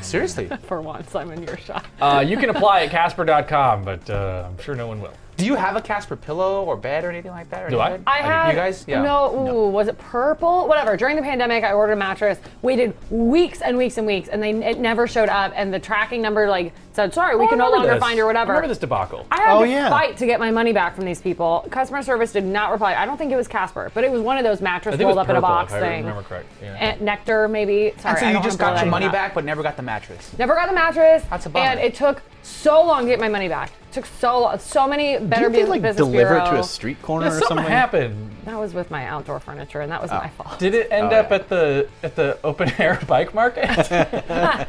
[0.00, 0.48] Seriously.
[0.62, 1.84] For once, I'm in your shop.
[2.00, 5.12] Uh, you can apply at Casper.com, but uh, I'm sure no one will.
[5.42, 7.64] Do you have a Casper pillow or bed or anything like that?
[7.64, 7.88] Or Do I?
[7.88, 8.04] anything?
[8.06, 8.84] I had You guys?
[8.86, 9.02] Yeah.
[9.02, 10.68] no, ooh, was it purple?
[10.68, 10.96] Whatever.
[10.96, 14.50] During the pandemic, I ordered a mattress, waited weeks and weeks and weeks, and they
[14.52, 15.52] it never showed up.
[15.56, 17.98] And the tracking number like said, "Sorry, we Oh, I can no longer this.
[18.00, 19.26] find your I whatever." I remember this debacle.
[19.32, 19.90] I had Oh, to yeah.
[19.90, 21.66] fight to get my money back from these people.
[21.70, 22.94] Customer service did not reply.
[22.94, 25.06] I don't think it was Casper, but it was one of those mattress I think
[25.06, 26.00] it was rolled up in a box if I thing.
[26.04, 26.46] remember correct.
[26.62, 26.68] Yeah.
[26.78, 27.94] And Nectar, maybe.
[27.98, 29.82] Sorry, And so I you don't just got your money back, but never got the
[29.82, 30.30] mattress.
[30.38, 31.24] Never got the mattress.
[31.28, 31.66] That's a bummer.
[31.66, 33.70] And it took so long to get my money back.
[33.92, 34.58] took so long.
[34.58, 37.26] So many Did better you think, Bu- like business deliver it to a street corner
[37.26, 37.66] Yeah, or something something?
[37.72, 38.30] happened.
[38.44, 40.16] That was with my outdoor furniture, and that was oh.
[40.16, 40.58] my fault.
[40.58, 41.36] Did it end Oh, up yeah.
[41.36, 43.68] at the at the open air bike market?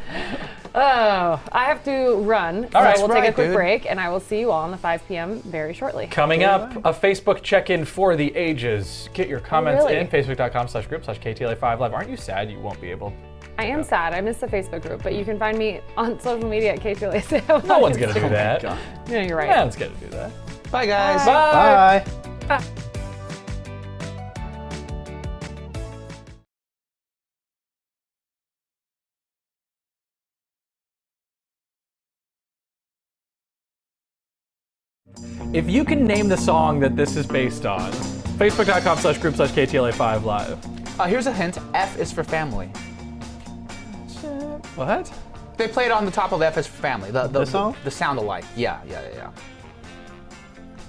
[0.76, 2.68] Oh, I have to run.
[2.72, 3.54] so right, we'll take a right, quick dude.
[3.54, 5.40] break, and I will see you all on the 5 p.m.
[5.42, 6.08] very shortly.
[6.08, 9.08] Coming up, a Facebook check-in for the ages.
[9.14, 9.98] Get your comments really?
[9.98, 11.92] in facebook.com slash group slash KTLA5 live.
[11.94, 13.12] Aren't you sad you won't be able?
[13.56, 14.12] I am sad.
[14.12, 17.64] I missed the Facebook group, but you can find me on social media at KTLA.
[17.66, 18.62] No one's gonna do that.
[18.62, 18.78] God.
[19.08, 19.50] No, you're right.
[19.50, 20.30] No one's gonna do that.
[20.70, 21.24] Bye, guys.
[21.24, 22.04] Bye.
[22.48, 22.64] Bye.
[35.52, 39.52] If you can name the song that this is based on, facebook.com slash group slash
[39.52, 40.98] KTLA5 live.
[40.98, 41.58] Uh, here's a hint.
[41.74, 42.68] F is for family.
[44.74, 45.12] What?
[45.56, 47.10] They played on the top of F is family.
[47.10, 47.76] The, the, This song?
[47.84, 48.44] The, sound alike.
[48.56, 49.30] Yeah, yeah, yeah, yeah.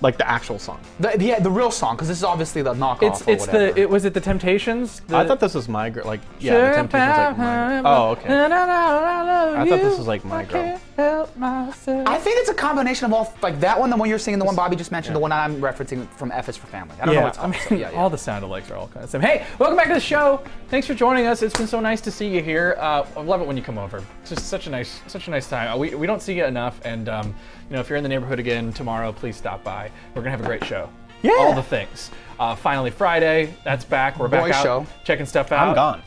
[0.01, 0.79] Like the actual song.
[0.99, 3.73] The, the, the real song, because this is obviously the knockoff It's or it's whatever.
[3.73, 5.01] the it was it the Temptations?
[5.07, 6.05] The, I thought this was my girl.
[6.05, 7.79] Like, yeah, the Temptations like my.
[7.79, 8.33] Oh, okay.
[8.33, 10.25] I I thought this was like
[10.97, 12.03] my girl.
[12.07, 14.45] I think it's a combination of all, like that one, the one you're singing, the
[14.45, 16.95] one Bobby just mentioned, the one I'm referencing from F is for family.
[17.01, 17.97] I don't know Yeah, what it's I mean, so yeah, yeah.
[17.99, 19.21] all the sound alikes are all kind of the same.
[19.21, 20.41] Hey, welcome back to the show.
[20.69, 21.41] Thanks for joining us.
[21.41, 22.75] It's been so nice to see you here.
[22.79, 24.01] Uh, I love it when you come over.
[24.21, 25.71] It's just such a nice, such a nice time.
[25.71, 27.27] Uh, We, we don't see you enough, and um,
[27.69, 29.91] you know, if you're in the neighborhood again tomorrow, please stop by.
[30.13, 30.89] We're gonna have a great show.
[31.21, 31.31] Yeah.
[31.39, 32.11] All the things.
[32.39, 34.19] Uh, finally Friday, that's back.
[34.19, 34.87] We're back Boys out show.
[35.03, 35.69] checking stuff out.
[35.69, 36.01] I'm gone.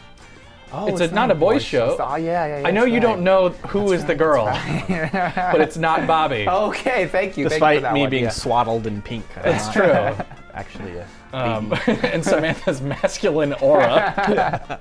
[0.73, 1.97] Oh, It's, a, not a boys show.
[1.99, 2.69] Oh, yeah, yeah, yeah.
[2.69, 3.23] I know that's you don't right.
[3.23, 6.47] know who is the girl, but it's not Bobby.
[6.49, 7.09] Okay, thank you.
[7.09, 8.31] thank you for Despite that me one, being yeah.
[8.31, 9.25] swaddled in pink.
[9.45, 10.25] It's Uh, true.
[10.55, 11.07] Actually, yeah.
[11.33, 14.81] um, and Samantha's masculine aura.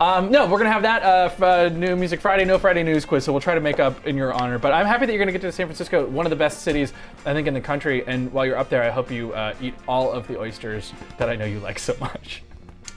[0.00, 3.04] um, no, we're gonna have that uh, f- uh, new Music Friday, No Friday News
[3.04, 3.24] quiz.
[3.24, 4.58] So we'll try to make up in your honor.
[4.58, 6.92] But I'm happy that you're gonna get to San Francisco, one of the best cities
[7.26, 8.02] I think in the country.
[8.06, 11.28] And while you're up there, I hope you uh, eat all of the oysters that
[11.28, 12.42] I know you like so much.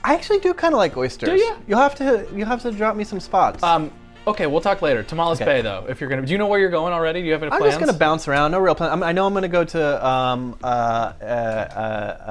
[0.04, 1.28] I actually do kind of like oysters.
[1.28, 1.56] Do ya?
[1.66, 2.26] You'll have to.
[2.34, 3.62] you'll have to drop me some spots.
[3.62, 3.90] Um,
[4.26, 5.02] okay, we'll talk later.
[5.04, 5.44] Tomales Okay.
[5.44, 5.86] Bay, though.
[5.88, 7.20] If you're gonna, do you know where you're going already?
[7.20, 7.62] Do you have any plans?
[7.64, 8.50] I'm just gonna bounce around.
[8.52, 8.90] No real plan.
[8.90, 11.26] I'm, I know I'm gonna go to um, uh, uh, uh,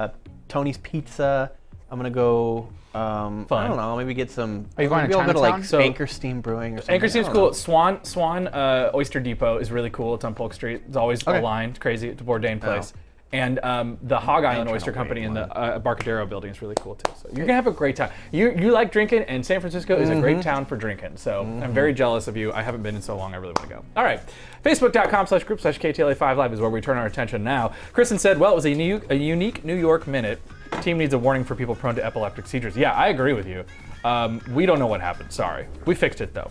[0.00, 0.08] uh,
[0.48, 1.50] Tony's Pizza.
[1.90, 2.68] I'm gonna go.
[2.94, 3.96] Um, I don't know.
[3.96, 4.66] Maybe get some.
[4.76, 5.64] Are you going to I'll go to like Chinatown?
[5.68, 6.94] So- Anchor Steam Brewing or something.
[6.94, 7.46] Anchor I seems cool.
[7.46, 7.52] know.
[7.52, 10.14] Swan Swan uh, Oyster Depot is really cool.
[10.14, 10.82] It's on Polk Street.
[10.86, 11.38] It's always Okay.
[11.38, 12.10] aligned, crazy.
[12.10, 12.92] It's a Bourdain place.
[13.32, 16.96] And um, the Hog Island Oyster Company in the uh, Embarcadero building is really cool
[16.96, 17.10] too.
[17.16, 18.10] So you're gonna have a great time.
[18.30, 20.40] You you like drinking, and San Francisco is a great Mm-hmm.
[20.42, 21.16] town for drinking.
[21.16, 22.52] So I'm very jealous of you.
[22.52, 23.32] I haven't been in so long.
[23.32, 23.84] I really want to go.
[23.96, 24.20] All right,
[24.62, 27.72] Facebook.com slash group slash KTLA5 Live is where we turn our attention now.
[27.94, 30.40] Kristen said, "Well, it was a, new, a unique New York minute.
[30.82, 33.64] Team needs a warning for people prone to epileptic seizures." Yeah, I agree with you.
[34.04, 35.32] Um, we don't know what happened.
[35.32, 36.50] Sorry, we fixed it though.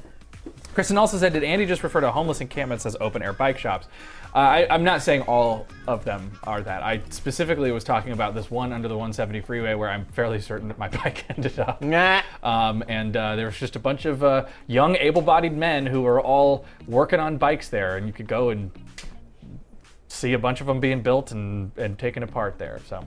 [0.74, 3.88] Kristen also said, did Andy just refer to homeless encampments as open air bike shops?
[4.34, 6.84] Uh, I, I'm not saying all of them are that.
[6.84, 10.70] I specifically was talking about this one under the 170 freeway where I'm fairly certain
[10.70, 11.82] that my bike ended up.
[11.82, 12.22] Nah.
[12.42, 16.02] Um, and uh, there was just a bunch of uh, young, able bodied men who
[16.02, 18.72] were all working on bikes there, and you could go and
[20.08, 22.80] see a bunch of them being built and, and taken apart there.
[22.88, 23.06] So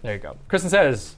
[0.00, 0.36] there you go.
[0.48, 1.16] Kristen says,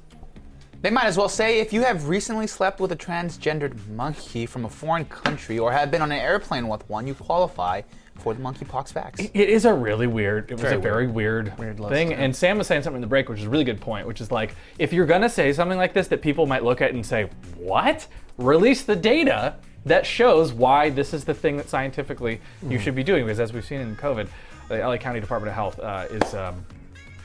[0.82, 4.64] They might as well say if you have recently slept with a transgendered monkey from
[4.64, 7.82] a foreign country or have been on an airplane with one, you qualify
[8.18, 9.30] for the monkeypox vax.
[9.32, 10.50] It is a really weird.
[10.50, 12.10] It was a very weird, weird thing.
[12.10, 12.18] yeah.
[12.18, 14.06] And Sam was saying something in the break, which is a really good point.
[14.06, 16.92] Which is like, if you're gonna say something like this that people might look at
[16.92, 18.06] and say, "What?"
[18.38, 19.56] Release the data
[19.86, 23.24] that shows why this is the thing that scientifically you should be doing.
[23.24, 24.28] Because as we've seen in COVID,
[24.68, 26.34] the LA County Department of Health uh, is.
[26.34, 26.64] Um,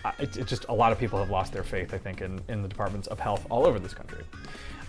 [0.03, 2.41] uh, it's it's just a lot of people have lost their faith, I think, in,
[2.47, 4.23] in the departments of health all over this country.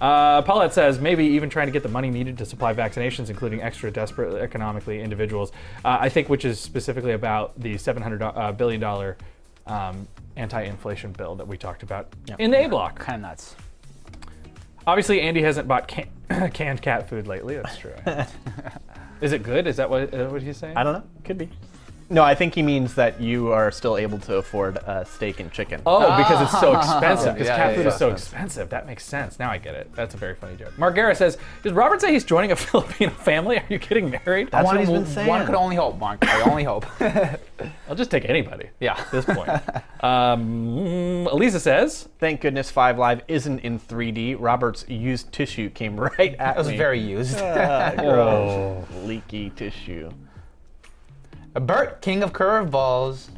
[0.03, 3.63] Uh, Paulette says maybe even trying to get the money needed to supply vaccinations, including
[3.63, 5.53] extra desperate economically individuals.
[5.85, 9.17] Uh, I think which is specifically about the 700 uh, billion dollar
[9.69, 12.99] um, anti-inflation bill that we talked about in the A block.
[12.99, 13.55] Kind of nuts.
[14.89, 16.11] Obviously, Andy hasn't bought can-
[16.53, 17.55] canned cat food lately.
[17.55, 17.95] That's true.
[19.21, 19.69] is it good?
[19.69, 20.77] Is that what, uh, what he's saying?
[20.77, 21.05] I don't know.
[21.23, 21.49] Could be.
[22.11, 25.51] No, I think he means that you are still able to afford uh, steak and
[25.53, 25.81] chicken.
[25.87, 27.35] Oh, because it's so expensive.
[27.35, 27.93] Because Yeah, cat yeah, food yeah.
[27.93, 28.69] is so expensive.
[28.71, 29.39] That makes sense.
[29.39, 29.95] Now I get it.
[29.95, 30.77] That's a very funny joke.
[30.79, 33.57] Mark Guerra says, "Does Robert say he's joining a Filipino family?
[33.59, 35.29] Are you getting married?" That's one, what he's been saying.
[35.29, 36.19] One could only hope, Mark.
[36.27, 36.85] I only hope.
[37.89, 38.69] I'll just take anybody.
[38.81, 38.99] Yeah.
[38.99, 39.49] At this point.
[40.05, 44.37] um, Elisa says, Thank goodness Five Live isn't in 3D.
[44.39, 46.77] Robert's used tissue came right at That was me.
[46.77, 47.39] very used.
[47.39, 48.85] Ah, gross.
[49.05, 50.11] Leaky tissue.
[51.55, 53.29] Bert, King of Curveballs.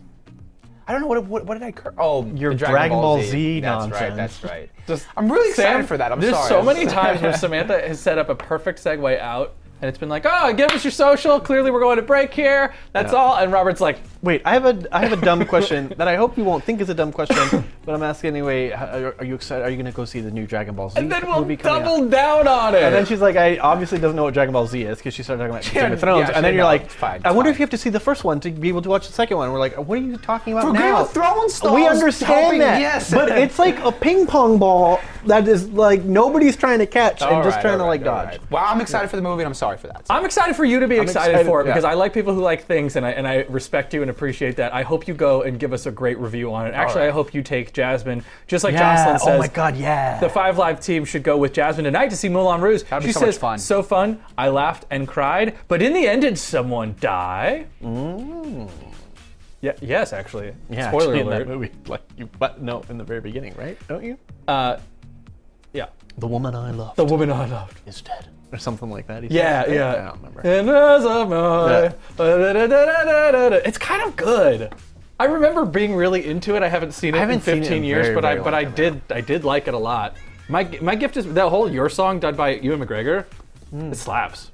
[0.87, 3.61] I don't know what what, what did I cur- oh Your the Dragon Ball Z
[3.61, 3.91] That's right.
[3.91, 4.17] nonsense.
[4.41, 4.71] That's right.
[4.87, 6.12] Just I'm really excited Sam, for that.
[6.12, 6.49] I'm there's sorry.
[6.49, 10.11] so many times where Samantha has set up a perfect segue out, and it's been
[10.11, 11.41] like, "Oh, give us your social.
[11.41, 12.75] Clearly, we're going to break here.
[12.93, 13.19] That's Yeah.
[13.19, 16.16] all." And Robert's like, Wait, I have a I have a dumb question that I
[16.16, 17.37] hope you won't think is a dumb question,
[17.85, 18.70] but I'm asking anyway.
[18.70, 19.62] Are, are you excited?
[19.64, 21.57] Are you going to go see the new Dragon Ball Z and then we'll movie
[21.59, 21.85] coming out?
[21.85, 22.83] double down on it.
[22.83, 25.22] And then she's like, I obviously doesn't know what Dragon Ball Z is because she
[25.22, 26.29] started talking about Game of Thrones.
[26.29, 26.68] yeah, and then didn't you're know.
[26.68, 27.53] like, It's fine, I it's wonder fine.
[27.53, 29.37] if you have to see the first one to be able to watch the second
[29.37, 29.53] one.
[29.53, 30.81] We're like, what are you talking about For now?
[30.81, 33.11] Game of Thrones we stalls understand helping- that, yes.
[33.11, 37.31] but it's like a ping pong ball that is like nobody's trying to catch and
[37.31, 38.29] All just right, trying to all like dodge.
[38.29, 38.51] right.
[38.51, 40.05] Well, I'm excited for the movie, and I'm sorry for that.
[40.09, 41.72] I'm excited for you to be excited, excited, for it yeah.
[41.72, 44.57] because I like people who like things and I, and I respect you and appreciate
[44.57, 44.73] that.
[44.73, 46.75] I hope you go and give us a great review on it.
[46.75, 47.09] Actually, right.
[47.09, 48.97] I hope you take Jasmine, just like Yeah.
[48.97, 49.29] Jocelyn says.
[49.29, 50.19] oh my God, yeah.
[50.21, 52.83] The Five Live team should go with Jasmine tonight to see Moulin Rouge.
[52.85, 53.59] That'd be she so says, fun.
[53.59, 54.23] so fun.
[54.39, 57.67] I laughed and cried, but in the end, did someone die?
[59.61, 60.49] Yeah, yes, actually.
[60.49, 60.55] Mm.
[60.71, 61.39] yeah, Spoiler actually, in alert.
[61.39, 63.79] that movie, like you, but no, in the very beginning, right?
[63.89, 64.19] Don't you?
[64.47, 64.79] Uh,
[65.73, 65.87] yeah.
[66.19, 67.81] The woman I loved The woman I loved.
[67.87, 69.22] is dead, or something like that.
[69.24, 69.74] he Yeah, said.
[69.74, 69.90] yeah.
[69.90, 70.40] I don't remember.
[70.42, 71.92] And as of my-
[73.64, 74.72] It's kind of good.
[75.18, 76.62] I remember being really into it.
[76.62, 78.38] I haven't seen it I haven't in seen it 15 in years, very, but I
[78.38, 80.16] but I did I did like it a lot.
[80.48, 83.24] My my gift is that whole your song done by Ewan McGregor.
[83.70, 83.92] Hmm.
[83.92, 84.50] It slaps.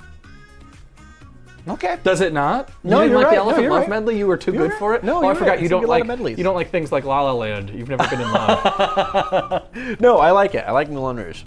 [1.68, 1.98] Okay.
[2.02, 2.70] Does it not?
[2.84, 3.30] No, you didn't you're like right.
[3.30, 3.90] the No, Elephant you're Love right.
[3.90, 4.18] medley.
[4.18, 4.78] You were too You're good right.
[4.78, 5.04] for it.
[5.04, 6.06] No, oh, I forgot you It's don't like
[6.38, 7.70] you don't like things like La La Land.
[7.70, 9.62] You've never been in love.
[10.00, 10.64] No, I like it.
[10.66, 11.42] I like Moulin Rouge.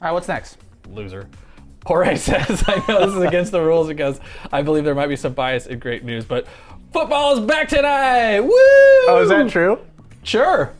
[0.00, 0.12] All right.
[0.12, 0.58] What's next?
[0.90, 1.28] Loser.
[1.86, 4.20] Jorge says, I know this is against the rules because
[4.52, 6.46] I believe there might be some bias in great news, but
[6.92, 8.40] football is back tonight!
[8.40, 8.50] Woo!
[8.52, 9.78] Oh, is that true?
[10.22, 10.72] Sure.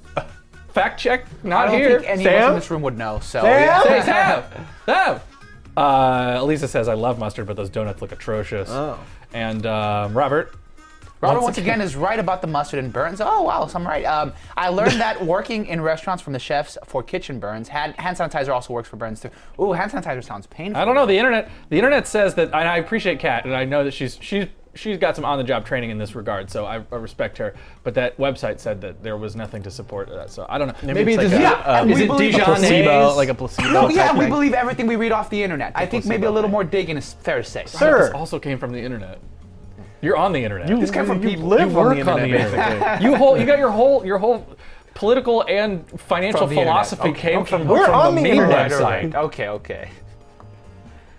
[0.72, 1.98] Fact check, not I don't here.
[2.00, 2.48] think any of us Sam?
[2.50, 3.18] in this room would know.
[3.20, 3.46] So Sam?
[3.46, 3.82] yeah.
[3.82, 4.66] Hey, Sam!
[4.86, 5.20] Sam!
[5.76, 8.68] Uh, Elisa says, I love mustard, but those donuts look atrocious.
[8.70, 8.98] Oh.
[9.34, 10.54] And um, Robert,
[11.22, 13.20] Robert Once once again is right about the mustard and burns.
[13.20, 14.04] Oh wow, so I'm right.
[14.04, 18.16] Um, I learned that working in restaurants from the chefs for kitchen burns, hand, hand
[18.16, 19.30] sanitizer also works for burns too.
[19.60, 20.82] Ooh, hand sanitizer sounds painful.
[20.82, 21.06] I don't know.
[21.06, 24.18] The internet, the internet says that, and I appreciate Kat, and I know that she's
[24.20, 27.54] she's she's got some on-the-job training in this regard, so I, I respect her.
[27.84, 30.92] But that website said that there was nothing to support that, so I don't know.
[30.94, 33.70] Maybe, it's it's like a- Yeah, is we it believe- Dijon placebo, like a placebo.
[33.70, 35.72] No, yeah, type we believe everything we read off the internet.
[35.76, 36.52] I think maybe a little thing.
[36.52, 37.64] more digging is fair to say.
[37.66, 38.06] Sir.
[38.06, 39.20] This also came from the internet.
[40.02, 40.68] You're on the internet.
[40.68, 41.46] You, came from you people.
[41.46, 43.02] live You on work the on the internet, internet.
[43.02, 44.44] you whole you got your whole your whole
[44.94, 47.50] political and financial From philosophy Okay, came okay.
[47.50, 48.70] from, We're from on the the internet.
[48.72, 48.80] website.
[48.82, 49.90] Right, Okay, okay.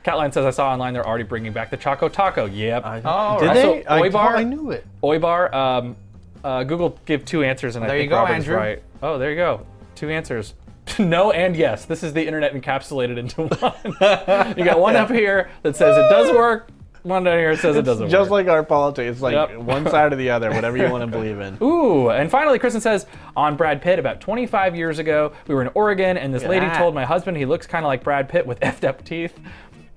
[0.06, 2.46] Catline says I saw online they're already bringing back the Choco Taco.
[2.46, 2.84] Yep.
[3.06, 3.54] Oh, Did right.
[3.54, 3.62] they?
[3.62, 4.86] So, I, Oibar- I knew it.
[5.02, 5.96] Oibar, um,
[6.44, 8.56] uh, Google give two answers, and I There think you go, Robert's Andrew.
[8.58, 8.84] right.
[9.02, 9.66] Oh, there you go.
[9.96, 10.56] Two answers.
[11.00, 11.86] no and yes.
[11.86, 14.58] This is the internet encapsulated into one.
[14.58, 16.68] you got one up here that says it does work.
[17.04, 18.46] One down here says it doesn't Just work.
[18.46, 19.58] like our politics, it's like Yep.
[19.58, 21.58] one side or the other, whatever you want to believe in.
[21.62, 25.70] Ooh, and finally, Kristen says on Brad Pitt about 25 years ago, we were in
[25.74, 28.48] Oregon, and this at lady told my husband he looks kind of like Brad Pitt
[28.48, 29.38] with effed up teeth.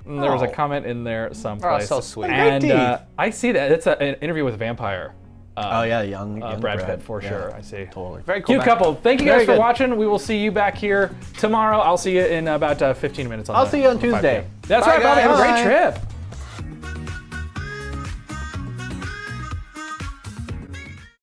[0.04, 0.52] And there was a Oh.
[0.52, 1.90] comment in there someplace.
[1.92, 2.30] Oh, so sweet.
[2.30, 3.06] And Great uh, teeth.
[3.18, 3.70] I see that.
[3.72, 5.14] It's a, an interview with a vampire.
[5.56, 7.54] Um, Oh yeah, young, uh, young Brad, Pitt for Yeah, sure.
[7.54, 7.86] I see.
[7.86, 8.22] Totally.
[8.22, 8.46] Very cool.
[8.46, 8.66] Cute man.
[8.66, 8.94] couple.
[8.96, 9.58] Thank you guys Very for good.
[9.60, 9.96] watching.
[9.96, 11.78] We will see you back here tomorrow.
[11.78, 13.48] I'll see you in about uh, 15 minutes.
[13.48, 14.46] On I'll the- see you on 5 Tuesday.
[14.66, 15.20] That's Bye, right, Bobby.
[15.22, 16.12] Have a great trip.